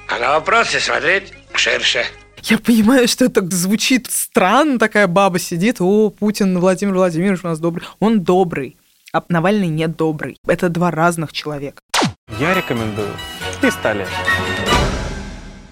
[0.06, 2.04] а на вопросы смотреть ширше.
[2.44, 7.58] Я понимаю, что это звучит странно, такая баба сидит, о, Путин Владимир Владимирович у нас
[7.58, 7.88] добрый.
[7.98, 8.76] Он добрый,
[9.12, 10.38] а Навальный не добрый.
[10.46, 11.82] Это два разных человека.
[12.38, 13.10] Я рекомендую
[13.60, 14.08] пистолет.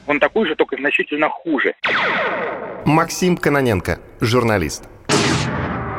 [0.08, 1.76] Он такой же, только значительно хуже.
[2.84, 4.82] Максим Кононенко, журналист.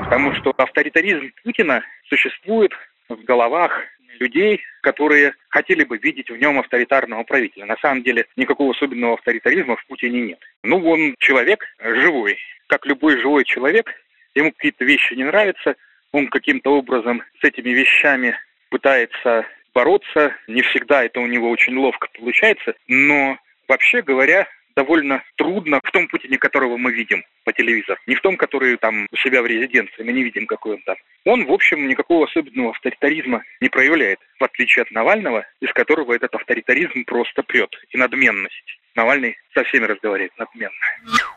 [0.10, 2.72] Потому что авторитаризм Путина существует
[3.10, 3.84] в головах
[4.20, 7.66] людей, которые хотели бы видеть в нем авторитарного правителя.
[7.66, 10.40] На самом деле никакого особенного авторитаризма в Путине нет.
[10.64, 12.38] Ну, он человек живой.
[12.68, 13.94] Как любой живой человек,
[14.34, 15.76] ему какие-то вещи не нравятся,
[16.14, 18.34] он каким-то образом с этими вещами
[18.70, 20.34] пытается бороться.
[20.48, 26.08] Не всегда это у него очень ловко получается, но вообще говоря, довольно трудно в том
[26.08, 28.00] Путине, которого мы видим по телевизору.
[28.06, 30.96] Не в том, который там у себя в резиденции, мы не видим, какой он там.
[31.26, 36.36] Он, в общем, никакого особенного авторитаризма не проявляет, в отличие от Навального, из которого этот
[36.36, 38.80] авторитаризм просто прет, и надменность.
[38.96, 40.86] Навальный со всеми разговаривает надменно.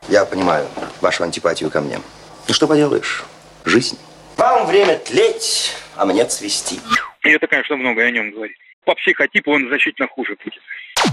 [0.07, 0.67] Я понимаю
[1.01, 1.97] вашу антипатию ко мне.
[2.47, 3.23] Ну что поделаешь,
[3.65, 3.97] жизнь.
[4.37, 6.79] Вам время тлеть, а мне цвести.
[7.23, 8.57] И это, конечно, многое о нем говорит.
[8.85, 10.63] По психотипу он значительно хуже Путина.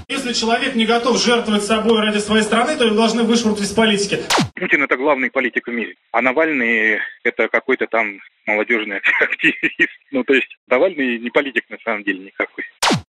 [0.08, 4.20] Если человек не готов жертвовать собой ради своей страны, то его должны вышвырнуть из политики.
[4.54, 9.92] Путин это главный политик в мире, а Навальный это какой-то там молодежный активист.
[10.10, 12.64] Ну, то есть Навальный не политик на самом деле никакой.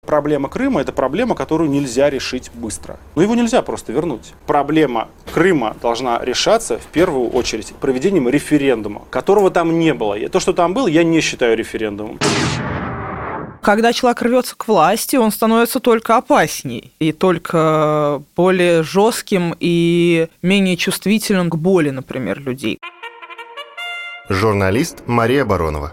[0.06, 2.98] Проблема Крыма– это проблема, которую нельзя решить быстро.
[3.14, 4.32] Но его нельзя просто вернуть.
[4.46, 10.14] Проблема Крыма должна решаться в первую очередь проведением референдума, которого там не было.
[10.14, 12.18] И то, что там было, я не считаю референдумом.
[13.68, 20.78] Когда человек рвется к власти, он становится только опасней и только более жестким и менее
[20.78, 22.78] чувствительным к боли, например, людей.
[24.30, 25.92] Журналист Мария Баронова.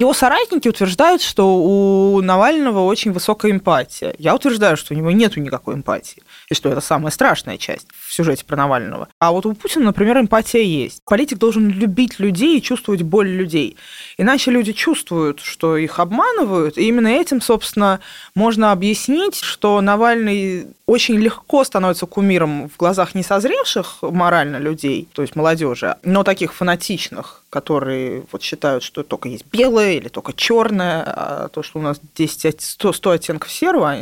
[0.00, 4.16] Его соратники утверждают, что у Навального очень высокая эмпатия.
[4.18, 8.44] Я утверждаю, что у него нет никакой эмпатии, и что это самая страшная часть сюжете
[8.44, 9.08] про Навального.
[9.18, 11.00] А вот у Путина, например, эмпатия есть.
[11.04, 13.76] Политик должен любить людей и чувствовать боль людей.
[14.18, 18.00] Иначе люди чувствуют, что их обманывают, и именно этим, собственно,
[18.34, 25.34] можно объяснить, что Навальный очень легко становится кумиром в глазах несозревших морально людей, то есть
[25.34, 31.48] молодежи, но таких фанатичных, которые вот считают, что только есть белое или только черное, а
[31.48, 33.96] то, что у нас 10, 100, 100 оттенков серого,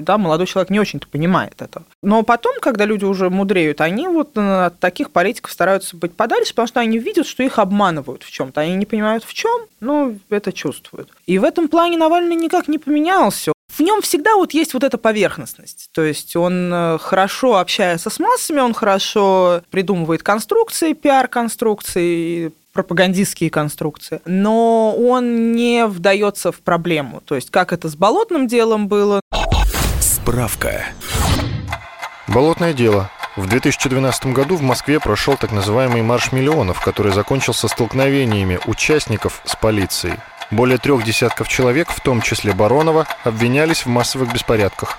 [0.00, 1.82] да, молодой человек не очень-то понимает это.
[2.02, 6.68] Но потом, когда люди уже мудреют, они вот от таких политиков стараются быть подальше, потому
[6.68, 8.60] что они видят, что их обманывают в чем-то.
[8.62, 11.10] Они не понимают в чем, но это чувствуют.
[11.26, 14.98] И в этом плане Навальный никак не поменялся в нем всегда вот есть вот эта
[14.98, 15.88] поверхностность.
[15.92, 24.20] То есть он э, хорошо общается с массами, он хорошо придумывает конструкции, пиар-конструкции, пропагандистские конструкции,
[24.26, 27.22] но он не вдается в проблему.
[27.24, 29.22] То есть как это с болотным делом было.
[30.02, 30.84] Справка.
[32.28, 33.10] Болотное дело.
[33.34, 39.56] В 2012 году в Москве прошел так называемый «Марш миллионов», который закончился столкновениями участников с
[39.56, 40.16] полицией.
[40.50, 44.98] Более трех десятков человек, в том числе Баронова, обвинялись в массовых беспорядках.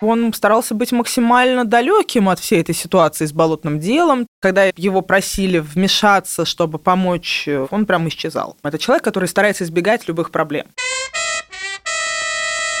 [0.00, 4.28] Он старался быть максимально далеким от всей этой ситуации с болотным делом.
[4.40, 8.56] Когда его просили вмешаться, чтобы помочь, он прям исчезал.
[8.62, 10.66] Это человек, который старается избегать любых проблем.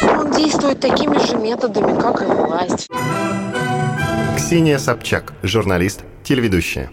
[0.00, 2.88] Он действует такими же методами, как и власть.
[4.44, 6.90] Ксения Собчак, журналист, телеведущая.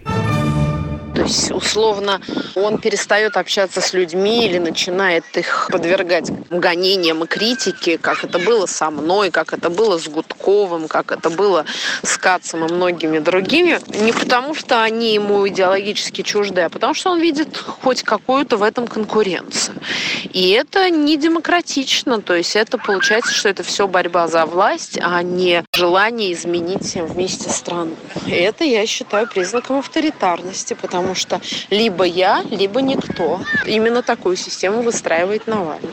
[1.21, 2.19] То есть, условно,
[2.55, 8.65] он перестает общаться с людьми или начинает их подвергать гонениям и критике, как это было
[8.65, 11.65] со мной, как это было с Гудковым, как это было
[12.01, 13.79] с Кацем и многими другими.
[14.03, 18.63] Не потому, что они ему идеологически чужды, а потому, что он видит хоть какую-то в
[18.63, 19.79] этом конкуренцию.
[20.23, 22.19] И это не демократично.
[22.19, 27.51] То есть это получается, что это все борьба за власть, а не желание изменить вместе
[27.51, 27.95] страну.
[28.25, 33.39] И это, я считаю, признаком авторитарности, потому потому что либо я, либо никто.
[33.65, 35.89] Именно такую систему выстраивает Навальный.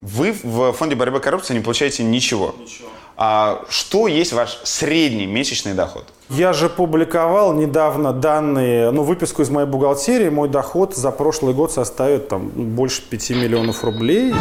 [0.00, 2.54] Вы в фонде борьбы с коррупцией не получаете ничего.
[2.60, 2.88] ничего.
[3.16, 6.04] А что есть ваш средний месячный доход?
[6.30, 10.30] Я же публиковал недавно данные, ну, выписку из моей бухгалтерии.
[10.30, 14.32] Мой доход за прошлый год составит там больше 5 миллионов рублей.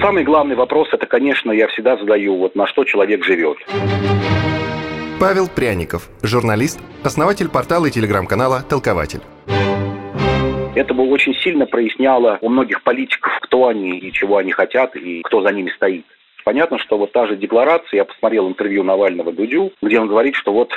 [0.00, 3.56] Самый главный вопрос, это, конечно, я всегда задаю, вот на что человек живет.
[5.18, 9.20] Павел Пряников, журналист, основатель портала и телеграм-канала «Толкователь».
[10.74, 15.22] Это бы очень сильно проясняло у многих политиков, кто они и чего они хотят, и
[15.22, 16.04] кто за ними стоит.
[16.44, 20.52] Понятно, что вот та же декларация, я посмотрел интервью Навального Дудю, где он говорит, что
[20.52, 20.70] вот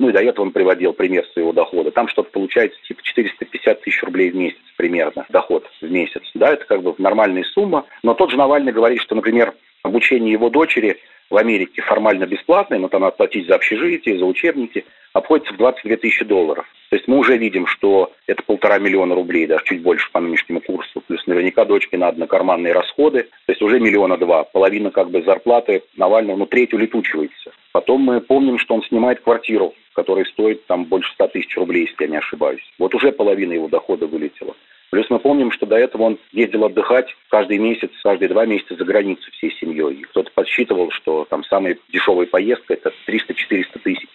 [0.00, 1.92] ну и до этого он приводил пример своего дохода.
[1.92, 6.22] Там что-то получается типа 450 тысяч рублей в месяц примерно доход в месяц.
[6.34, 7.86] Да, это как бы нормальная сумма.
[8.02, 9.54] Но тот же Навальный говорит, что, например,
[9.84, 10.98] обучение его дочери
[11.30, 15.96] в Америке формально бесплатное, но там надо платить за общежитие, за учебники, обходится в 22
[15.96, 16.66] тысячи долларов.
[16.90, 20.60] То есть мы уже видим, что это полтора миллиона рублей, даже чуть больше по нынешнему
[20.60, 21.02] курсу.
[21.06, 23.24] Плюс наверняка дочке надо на карманные расходы.
[23.46, 24.44] То есть уже миллиона два.
[24.44, 27.52] Половина как бы зарплаты Навального, ну треть улетучивается.
[27.72, 32.04] Потом мы помним, что он снимает квартиру, которая стоит там больше 100 тысяч рублей, если
[32.04, 32.62] я не ошибаюсь.
[32.78, 34.54] Вот уже половина его дохода вылетела.
[34.94, 38.84] Плюс мы помним, что до этого он ездил отдыхать каждый месяц, каждые два месяца за
[38.84, 39.94] границу всей семьей.
[39.94, 44.08] И кто-то подсчитывал, что там самая дешевая поездка– это 300-400 тысяч.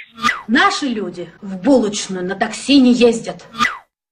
[0.48, 3.46] Наши люди в булочную на такси не ездят.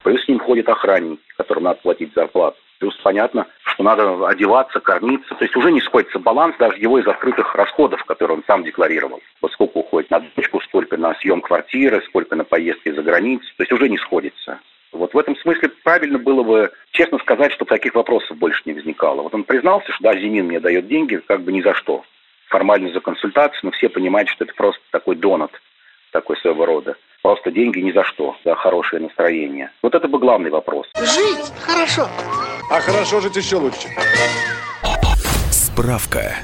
[0.04, 2.58] Плюс с ним ходят охранники, которым надо платить зарплату.
[2.80, 5.36] Плюс понятно, что надо одеваться, кормиться.
[5.36, 9.22] То есть уже не сходится баланс даже его из открытых расходов, которые он сам декларировал.
[9.42, 13.48] Вот сколько уходит на дочку, сколько на съем квартиры, сколько на поездки за границу.
[13.56, 14.60] То есть уже не сходится.
[14.98, 19.22] Вот в этом смысле правильно было бы честно сказать, что таких вопросов больше не возникало.
[19.22, 22.04] Вот он признался, что да, Зимин мне дает деньги как бы ни за что.
[22.50, 25.52] Формально за консультацию, но все понимают, что это просто такой донат,
[26.12, 26.96] такой своего рода.
[27.22, 29.72] Просто деньги ни за что, за хорошее настроение.
[29.82, 30.88] Вот это бы главный вопрос.
[30.96, 32.08] Жить хорошо.
[32.72, 33.88] А хорошо жить еще лучше.
[35.52, 36.36] Справка.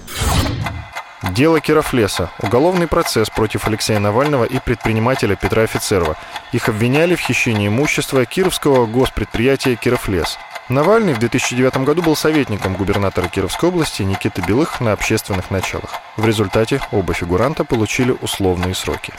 [1.36, 2.30] Дело Кировлеса.
[2.44, 6.16] Уголовный процесс против Алексея Навального и предпринимателя Петра Офицерова.
[6.52, 10.38] Их обвиняли в хищении имущества Кировского госпредприятия «Кировлес».
[10.70, 15.96] Навальный в 2009 году был советником губернатора Кировской области Никиты Белых на общественных началах.
[16.18, 19.12] В результате оба фигуранта получили условные сроки.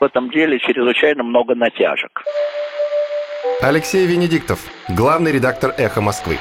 [0.00, 2.24] В этом деле чрезвычайно много натяжек.
[3.60, 6.38] Алексей Венедиктов, главный редактор «Эхо Москвы».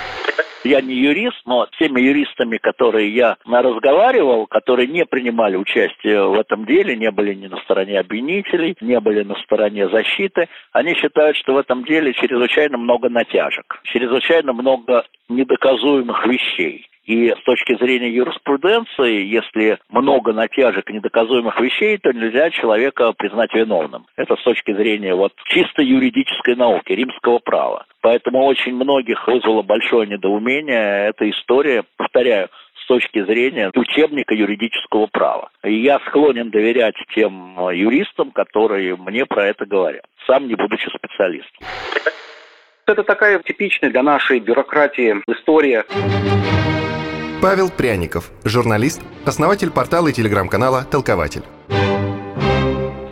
[0.64, 6.66] Я не юрист, но теми юристами, которые я разговаривал, которые не принимали участие в этом
[6.66, 11.54] деле, не были ни на стороне обвинителей, не были на стороне защиты, они считают, что
[11.54, 16.89] в этом деле чрезвычайно много натяжек, чрезвычайно много недоказуемых вещей.
[17.10, 24.06] И с точки зрения юриспруденции, если много натяжек недоказуемых вещей, то нельзя человека признать виновным.
[24.16, 27.88] Это с точки зрения вот чисто юридической науки, римского права.
[28.02, 35.50] Поэтому очень многих вызвало большое недоумение эта история, повторяю, с точки зрения учебника юридического права.
[35.64, 41.66] И я склонен доверять тем юристам, которые мне про это говорят, сам не будучи специалистом.
[42.86, 45.86] Это такая типичная для нашей бюрократии история.
[47.42, 51.44] Павел Пряников, журналист, основатель портала и телеграм-канала «Толкователь».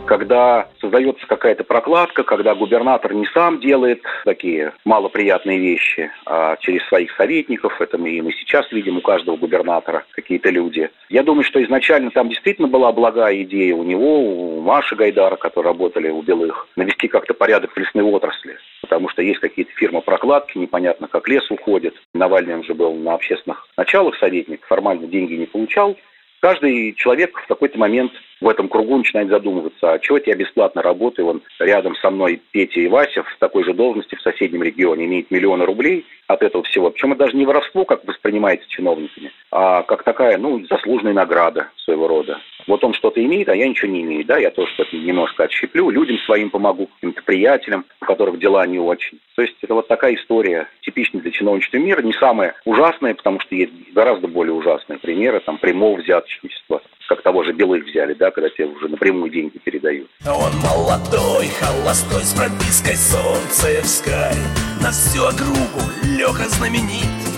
[0.04, 7.10] Когда создается какая-то прокладка, когда губернатор не сам делает такие малоприятные вещи, а через своих
[7.16, 10.90] советников, это мы и мы сейчас видим у каждого губернатора какие-то люди.
[11.08, 15.72] Я думаю, что изначально там действительно была благая идея у него, у Маши Гайдара, которые
[15.72, 18.58] работали у Белых, навести как-то порядок в лесной отрасли.
[18.88, 21.94] Потому что есть какие-то фирмы прокладки, непонятно, как лес уходит.
[22.14, 25.96] Навальный он же был на общественных началах советник, формально деньги не получал.
[26.40, 31.26] Каждый человек в какой-то момент в этом кругу начинает задумываться, а чего я бесплатно работаю,
[31.26, 35.30] он рядом со мной Петя и Вася в такой же должности в соседнем регионе имеет
[35.30, 36.90] миллионы рублей от этого всего.
[36.90, 42.08] Причем это даже не воровство, как воспринимается чиновниками, а как такая, ну, заслуженная награда своего
[42.08, 42.38] рода.
[42.66, 45.90] Вот он что-то имеет, а я ничего не имею, да, я тоже что-то немножко отщеплю,
[45.90, 49.18] людям своим помогу, каким-то приятелям, у которых дела не очень.
[49.36, 53.54] То есть это вот такая история, типичная для чиновничества мира, не самая ужасная, потому что
[53.54, 58.50] есть гораздо более ужасные примеры, там, прямого взяточничества, как того же Белых взяли, да, когда
[58.50, 60.10] тебе уже напрямую деньги передают.
[60.26, 64.36] Он молодой, холостой, с пропиской солнцевской,
[64.82, 67.37] на всю округу Леха знаменит.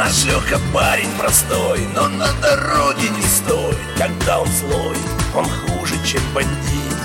[0.00, 4.96] Наш Леха парень простой, но на дороге не стой, когда он злой,
[5.36, 6.96] он хуже, чем бандит.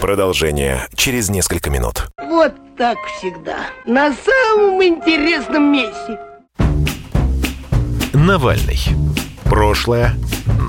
[0.00, 2.08] Продолжение через несколько минут.
[2.16, 3.66] Вот так всегда.
[3.84, 6.18] На самом интересном месте.
[8.14, 8.80] Навальный.
[9.44, 10.14] Прошлое,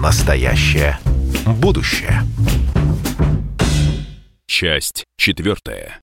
[0.02, 1.00] настоящее,
[1.46, 2.24] будущее.
[4.48, 6.02] Часть четвертая.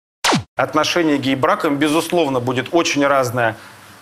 [0.57, 3.57] Отношение к гей-бракам, безусловно, будет очень разное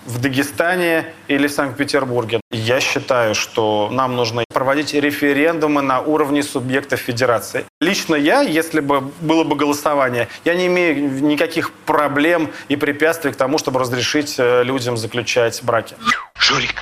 [0.06, 2.40] в Дагестане или Санкт-Петербурге.
[2.50, 7.64] Я считаю, что нам нужно проводить референдумы на уровне субъектов федерации.
[7.80, 13.36] Лично я, если бы было бы голосование, я не имею никаких проблем и препятствий к
[13.36, 15.94] тому, чтобы разрешить э, людям заключать браки.
[16.38, 16.74] Журик,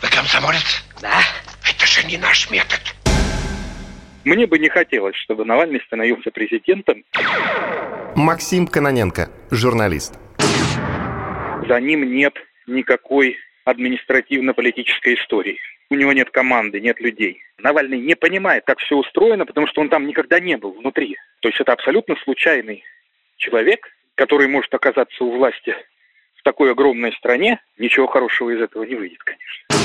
[0.00, 0.84] вы комсомолец?
[1.00, 1.20] Да.
[1.68, 2.80] Это же не наш метод.
[4.24, 7.02] Мне бы не хотелось, чтобы Навальный становился президентом.
[8.14, 10.14] Максим Каноненко, журналист.
[11.68, 12.34] За ним нет
[12.72, 15.58] никакой административно-политической истории.
[15.90, 17.42] У него нет команды, нет людей.
[17.58, 21.16] Навальный не понимает, как все устроено, потому что он там никогда не был внутри.
[21.40, 22.82] То есть это абсолютно случайный
[23.36, 25.74] человек, который может оказаться у власти
[26.36, 27.60] в такой огромной стране.
[27.78, 29.82] Ничего хорошего из этого не выйдет, конечно.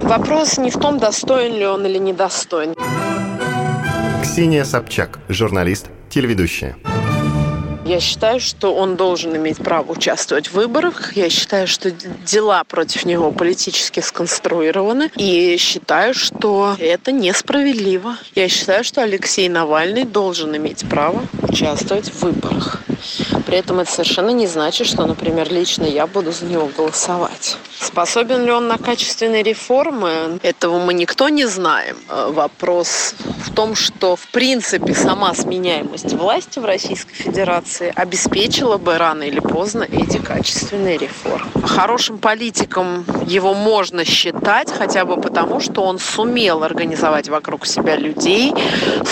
[0.00, 2.74] Вопрос не в том, достоин ли он или недостоин.
[4.22, 6.76] Ксения Собчак, журналист, телеведущая.
[7.86, 11.16] Я считаю, что он должен иметь право участвовать в выборах.
[11.16, 15.12] Я считаю, что дела против него политически сконструированы.
[15.14, 18.16] И считаю, что это несправедливо.
[18.34, 22.82] Я считаю, что Алексей Навальный должен иметь право участвовать в выборах.
[23.46, 27.56] При этом это совершенно не значит, что, например, лично я буду за него голосовать.
[27.78, 30.38] Способен ли он на качественные реформы?
[30.42, 31.96] Этого мы никто не знаем.
[32.08, 33.14] Э, вопрос
[33.44, 39.40] в том, что, в принципе, сама сменяемость власти в Российской Федерации обеспечила бы рано или
[39.40, 41.50] поздно эти качественные реформы.
[41.64, 48.54] Хорошим политиком его можно считать хотя бы потому, что он сумел организовать вокруг себя людей,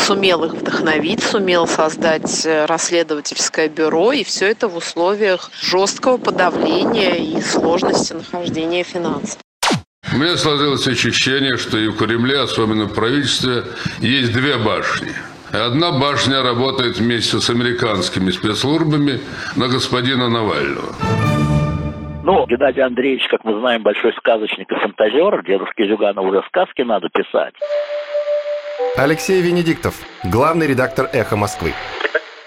[0.06, 7.16] сумел их вдохновить, сумел создать э, расследовательское бюро, и все это в условиях жесткого подавления
[7.16, 8.53] и сложности нахождения
[8.84, 9.38] финансов.
[10.12, 13.64] У меня сложилось ощущение, что и в Кремле, особенно в правительстве,
[14.00, 15.12] есть две башни.
[15.52, 19.20] Одна башня работает вместе с американскими спецслужбами
[19.56, 20.94] на господина Навального.
[22.24, 25.44] Ну, Геннадий Андреевич, как мы знаем, большой сказочник и фантазер.
[25.44, 27.54] Дедушке Зюгану уже сказки надо писать.
[28.96, 29.94] Алексей Венедиктов,
[30.24, 31.72] главный редактор «Эхо Москвы».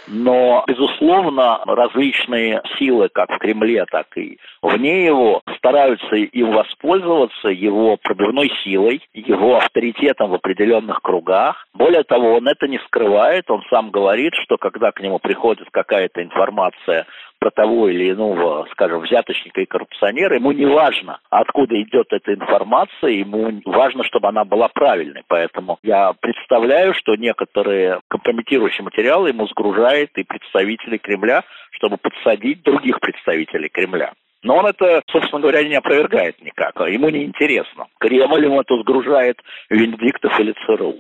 [0.08, 7.98] Но, безусловно, различные силы, как в Кремле, так и вне его, стараются им воспользоваться его
[7.98, 11.68] пробивной силой, его авторитетом в определенных кругах.
[11.74, 16.24] Более того, он это не скрывает, он сам говорит, что когда к нему приходит какая-то
[16.24, 17.06] информация
[17.40, 23.12] про того или иного, скажем, взяточника и коррупционера, ему не важно, откуда идет эта информация,
[23.12, 25.24] ему важно, чтобы она была правильной.
[25.28, 33.00] Поэтому я представляю, что некоторые компрометирующие материалы ему сгружает и представители Кремля, чтобы подсадить других
[33.00, 34.14] представителей Кремля.
[34.44, 36.80] Но он это, собственно говоря, не опровергает никак.
[36.88, 37.88] Ему не интересно.
[38.00, 39.38] Кремль ему это сгружает
[39.70, 40.96] Венедиктов или ЦРУ.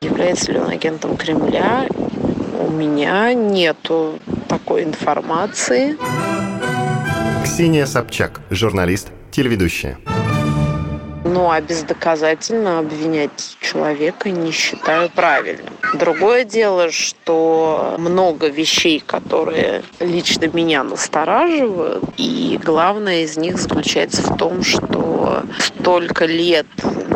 [0.00, 1.86] Является ли он агентом Кремля?
[2.58, 5.96] У меня нету такой информации.
[7.44, 9.96] Ксения Собчак, журналист, телеведущая.
[11.24, 15.72] Ну, а бездоказательно обвинять человека не считаю правильным.
[15.94, 24.36] Другое дело, что много вещей, которые лично меня настораживают, и главное из них заключается в
[24.36, 24.97] том, что
[25.58, 26.66] столько лет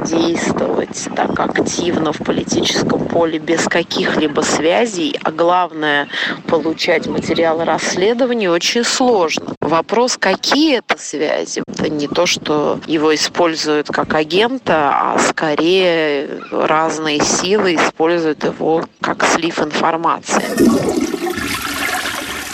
[0.06, 6.08] действовать так активно в политическом поле без каких-либо связей, а главное
[6.48, 9.54] получать материалы расследования очень сложно.
[9.60, 17.20] Вопрос, какие это связи, это не то, что его используют как агента, а скорее разные
[17.20, 21.11] силы используют его как слив информации.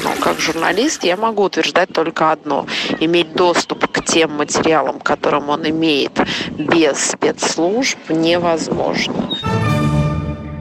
[0.05, 2.67] Но как журналист я могу утверждать только одно.
[3.01, 6.13] Иметь доступ к тем материалам, которым он имеет
[6.51, 9.31] без спецслужб, невозможно.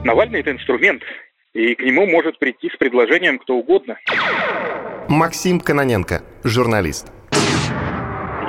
[0.04, 1.02] Навальный– это инструмент,
[1.54, 3.98] и к нему может прийти с предложением кто угодно.
[5.08, 7.12] Максим Каноненко, журналист.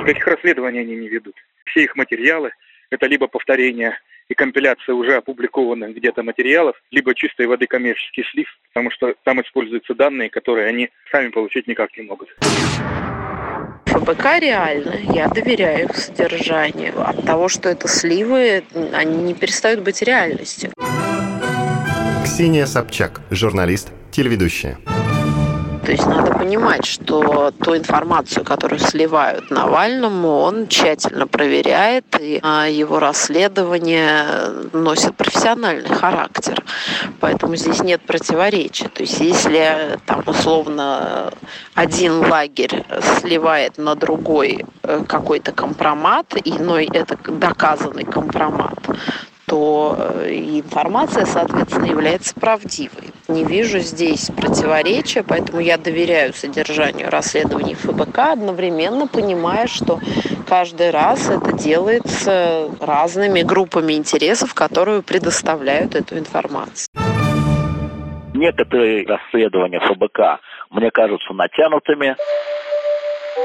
[0.00, 1.34] Никаких расследований они не ведут.
[1.66, 2.50] Все их материалы–
[2.90, 3.98] это либо повторение
[4.30, 9.94] и компиляция уже опубликованных где-то материалов, либо чистой воды коммерческий слив, потому что там используются
[9.94, 12.28] данные, которые они сами получить никак не могут.
[13.86, 16.94] ФБК реально, я доверяю их содержанию.
[17.04, 18.62] От того, что это сливы,
[18.92, 20.70] они не перестают быть реальностью.
[22.24, 24.78] Ксения Собчак, журналист, телеведущая.
[25.84, 32.66] То есть надо понимать, что ту информацию, которую сливают Навальному, он тщательно проверяет, и а,
[32.66, 34.24] его расследование
[34.72, 36.62] носит профессиональный характер.
[37.20, 38.88] Поэтому здесь нет противоречия.
[38.88, 41.32] То есть если там условно
[41.74, 42.84] один лагерь
[43.18, 48.78] сливает на другой э, какой-то компромат, иной это доказанный компромат,
[49.50, 53.10] то э, информация, соответственно, является правдивой.
[53.26, 59.98] Не вижу здесь противоречия, поэтому я доверяю содержанию расследований ФБК, одновременно понимая, что
[60.46, 66.86] каждый раз это делается разными группами интересов, которые предоставляют эту информацию.
[68.32, 70.40] Некоторые расследования ФБК
[70.70, 72.14] мне кажутся натянутыми.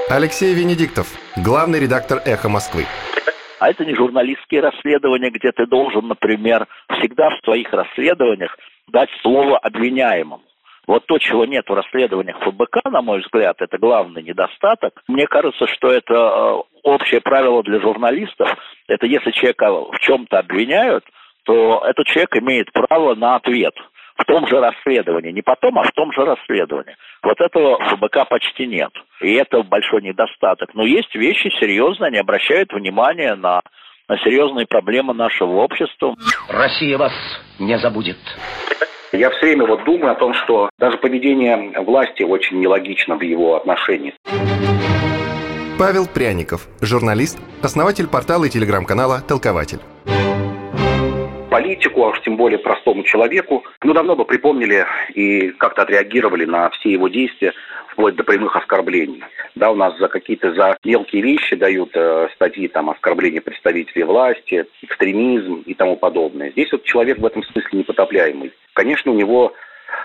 [0.07, 2.85] Алексей Венедиктов, главный редактор «Эхо Москвы».
[3.65, 6.67] А это не журналистские расследования, где ты должен, например,
[6.99, 8.55] всегда в своих расследованиях
[8.87, 10.43] дать слово обвиняемому.
[10.85, 15.01] Вот то, чего нет в расследованиях ФБК, на мой взгляд, это главный недостаток.
[15.07, 18.55] Мне кажется, что это э, общее правило для журналистов.
[18.87, 21.03] Это если человека в чем-то обвиняют,
[21.45, 23.73] то этот человек имеет право на ответ
[24.17, 25.31] в том же расследовании.
[25.31, 26.95] Не потом, а в том же расследовании.
[27.23, 28.91] Вот этого в ФБК почти нет.
[29.21, 30.73] И это большой недостаток.
[30.73, 33.61] Но есть вещи серьезные, они обращают внимание на,
[34.07, 36.15] на серьезные проблемы нашего общества.
[36.49, 37.13] Россия вас
[37.59, 38.17] не забудет.
[39.11, 43.55] Я все время вот думаю о том, что даже поведение власти очень нелогично в его
[43.55, 44.13] отношении.
[45.77, 49.79] Павел Пряников, журналист, основатель портала и телеграм-канала «Толкователь»
[51.55, 56.69] политику, а уж тем более простому человеку, ну, давно бы припомнили и как-то отреагировали на
[56.71, 57.53] все его действия,
[57.87, 59.23] вплоть до прямых оскорблений.
[59.55, 64.65] Да, у нас за какие-то за мелкие вещи дают э, статьи, там, оскорбления представителей власти,
[64.81, 66.51] экстремизм и тому подобное.
[66.51, 68.51] Здесь вот человек в этом смысле непотопляемый.
[68.73, 69.53] Конечно, у него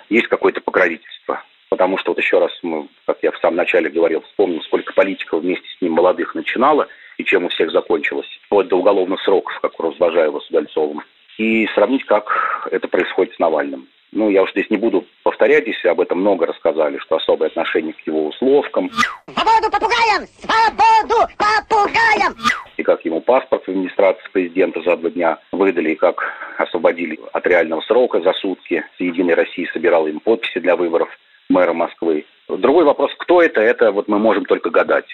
[0.09, 1.42] есть какое-то покровительство.
[1.68, 5.42] Потому что вот еще раз, мы, как я в самом начале говорил, вспомним, сколько политиков
[5.42, 6.86] вместе с ним молодых начинало
[7.16, 8.28] и чем у всех закончилось.
[8.46, 11.03] Вплоть до уголовных сроков, как у Развожаева с Удальцовым
[11.41, 13.88] и сравнить, как это происходит с Навальным.
[14.12, 17.95] Ну, я уж здесь не буду повторять, здесь об этом много рассказали, что особое отношение
[17.95, 18.91] к его условкам.
[18.91, 20.26] Свободу попугаям!
[20.26, 22.34] Свободу попугаям!
[22.76, 26.22] И как ему паспорт в администрации президента за два дня выдали, и как
[26.59, 28.84] освободили от реального срока за сутки.
[28.99, 31.09] С «Единой России» собирал им подписи для выборов
[31.49, 32.26] мэра Москвы.
[32.49, 35.09] Другой вопрос, кто это, это вот мы можем только гадать.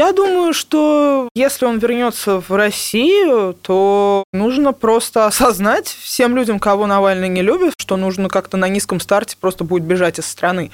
[0.00, 6.86] Я думаю, что если он вернется в Россию, то нужно просто осознать всем людям, кого
[6.86, 10.70] Навальный не любит, что нужно как-то на низком старте просто будет бежать из страны.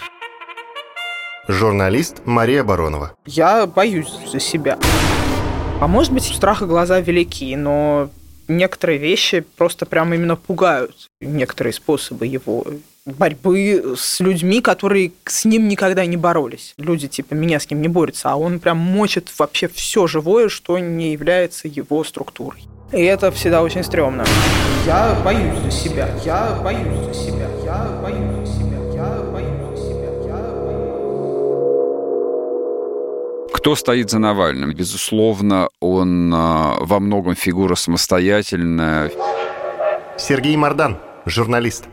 [1.48, 3.16] Журналист Мария Баронова.
[3.24, 4.78] Я боюсь за себя.
[5.80, 8.10] А может быть, страха глаза велики, но
[8.46, 11.08] некоторые вещи просто прямо именно пугают.
[11.20, 12.64] Некоторые способы его
[13.06, 16.74] борьбы с людьми, которые с ним никогда не боролись.
[16.76, 20.78] Люди типа меня с ним не борются, а он прям мочит вообще все живое, что
[20.78, 22.66] не является его структурой.
[22.92, 24.24] И это всегда очень стрёмно.
[24.84, 29.84] Я боюсь за себя, я боюсь за себя, я боюсь за себя, я боюсь за
[29.86, 30.36] себя, я
[33.52, 34.72] Кто стоит за Навальным?
[34.72, 39.10] Безусловно, он а, во многом фигура самостоятельная.
[40.16, 41.84] Сергей Мардан, журналист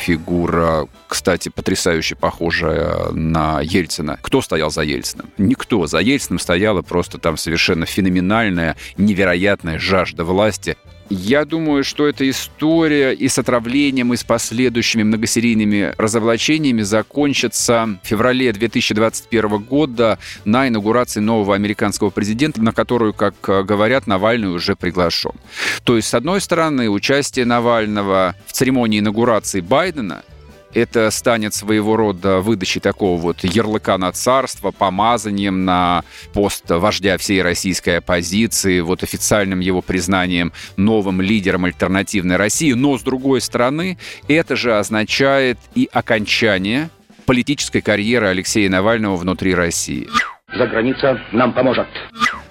[0.00, 4.18] фигура, кстати, потрясающе похожая на Ельцина.
[4.22, 5.30] Кто стоял за Ельциным?
[5.38, 5.86] Никто.
[5.86, 10.76] За Ельциным стояла просто там совершенно феноменальная, невероятная жажда власти.
[11.12, 18.06] Я думаю, что эта история и с отравлением, и с последующими многосерийными разоблачениями закончится в
[18.06, 25.32] феврале 2021 года на инаугурации нового американского президента, на которую, как говорят, Навальный уже приглашен.
[25.82, 30.22] То есть, с одной стороны, участие Навального в церемонии инаугурации Байдена–
[30.74, 37.42] это станет своего рода выдачей такого вот ярлыка на царство, помазанием на пост вождя всей
[37.42, 42.72] российской оппозиции, вот официальным его признанием новым лидером альтернативной России.
[42.72, 43.98] Но, с другой стороны,
[44.28, 46.90] это же означает и окончание
[47.26, 50.08] политической карьеры Алексея Навального внутри России.
[50.56, 51.86] За граница нам поможет.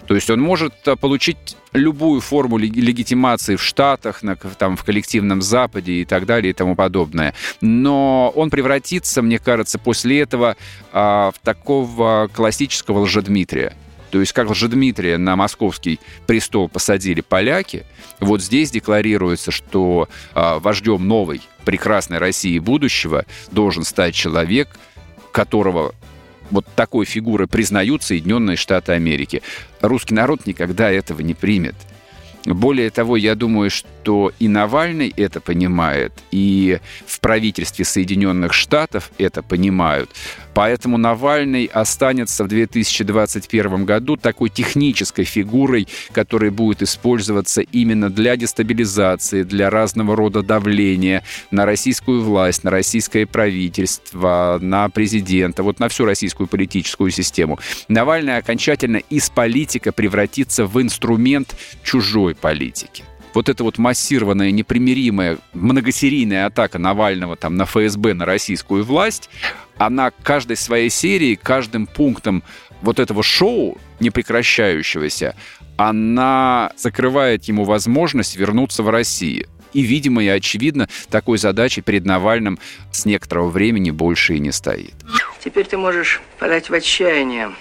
[0.10, 1.38] То есть он может э, получить
[1.72, 6.76] любую форму легитимации в Штатах, на, там, в коллективном Западе и так далее и тому
[6.76, 7.36] подобное.
[7.62, 10.58] Но он превратится, мне кажется, после этого
[10.92, 13.76] а, в такого классического лжедмитрия.
[14.10, 17.86] То есть как лжедмитрия на московский престол посадили поляки,
[18.20, 24.70] вот здесь декларируется, что а, вождем новой прекрасной России будущего должен стать человек,
[25.32, 25.94] которого
[26.52, 29.42] вот такой фигуры признают Соединенные Штаты Америки.
[29.82, 31.76] Русский народ никогда этого не примет.
[32.46, 39.44] Более того, я думаю, что и Навальный это понимает, и в правительстве Соединенных Штатов это
[39.44, 40.10] понимают.
[40.54, 49.44] Поэтому Навальный останется в 2021 году такой технической фигурой, которая будет использоваться именно для дестабилизации,
[49.44, 56.06] для разного рода давления на российскую власть, на российское правительство, на президента, вот на всю
[56.06, 57.60] российскую политическую систему.
[57.88, 63.04] Навальный окончательно из политика превратится в инструмент чужой политики
[63.34, 69.30] вот эта вот массированная, непримиримая, многосерийная атака Навального там на ФСБ, на российскую власть,
[69.78, 72.44] она каждой своей серии, каждым пунктом
[72.82, 75.36] вот этого шоу непрекращающегося,
[75.78, 79.48] она закрывает ему возможность вернуться в Россию.
[79.72, 82.58] И, видимо, и очевидно, такой задачи перед Навальным
[82.92, 84.96] с некоторого времени больше и не стоит.
[85.44, 87.52] Теперь ты можешь подать в отчаяние.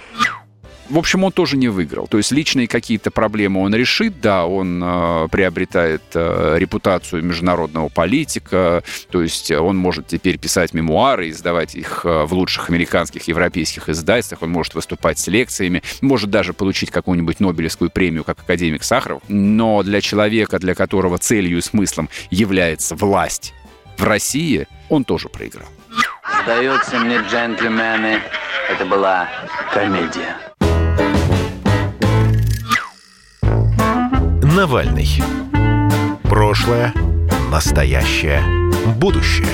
[0.89, 2.07] В общем, он тоже не выиграл.
[2.07, 8.83] То есть личные какие-то проблемы он решит, да, он э, приобретает э, репутацию международного политика,
[9.11, 14.43] то есть он может теперь писать мемуары, издавать их э, в лучших американских, европейских издательствах,
[14.43, 19.23] он может выступать с лекциями, может даже получить какую-нибудь Нобелевскую премию, как академик Сахаров.
[19.29, 23.55] Но для человека, для которого целью и смыслом является власть
[23.97, 25.67] в России, он тоже проиграл.
[26.43, 28.21] Сдаются мне джентльмены,
[28.71, 29.29] это была
[29.73, 30.48] комедия.
[34.59, 35.09] Навальный.
[36.25, 36.93] Прошлое,
[37.49, 38.43] настоящее,
[38.97, 39.47] будущее.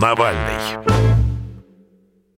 [0.00, 1.15] Навальный.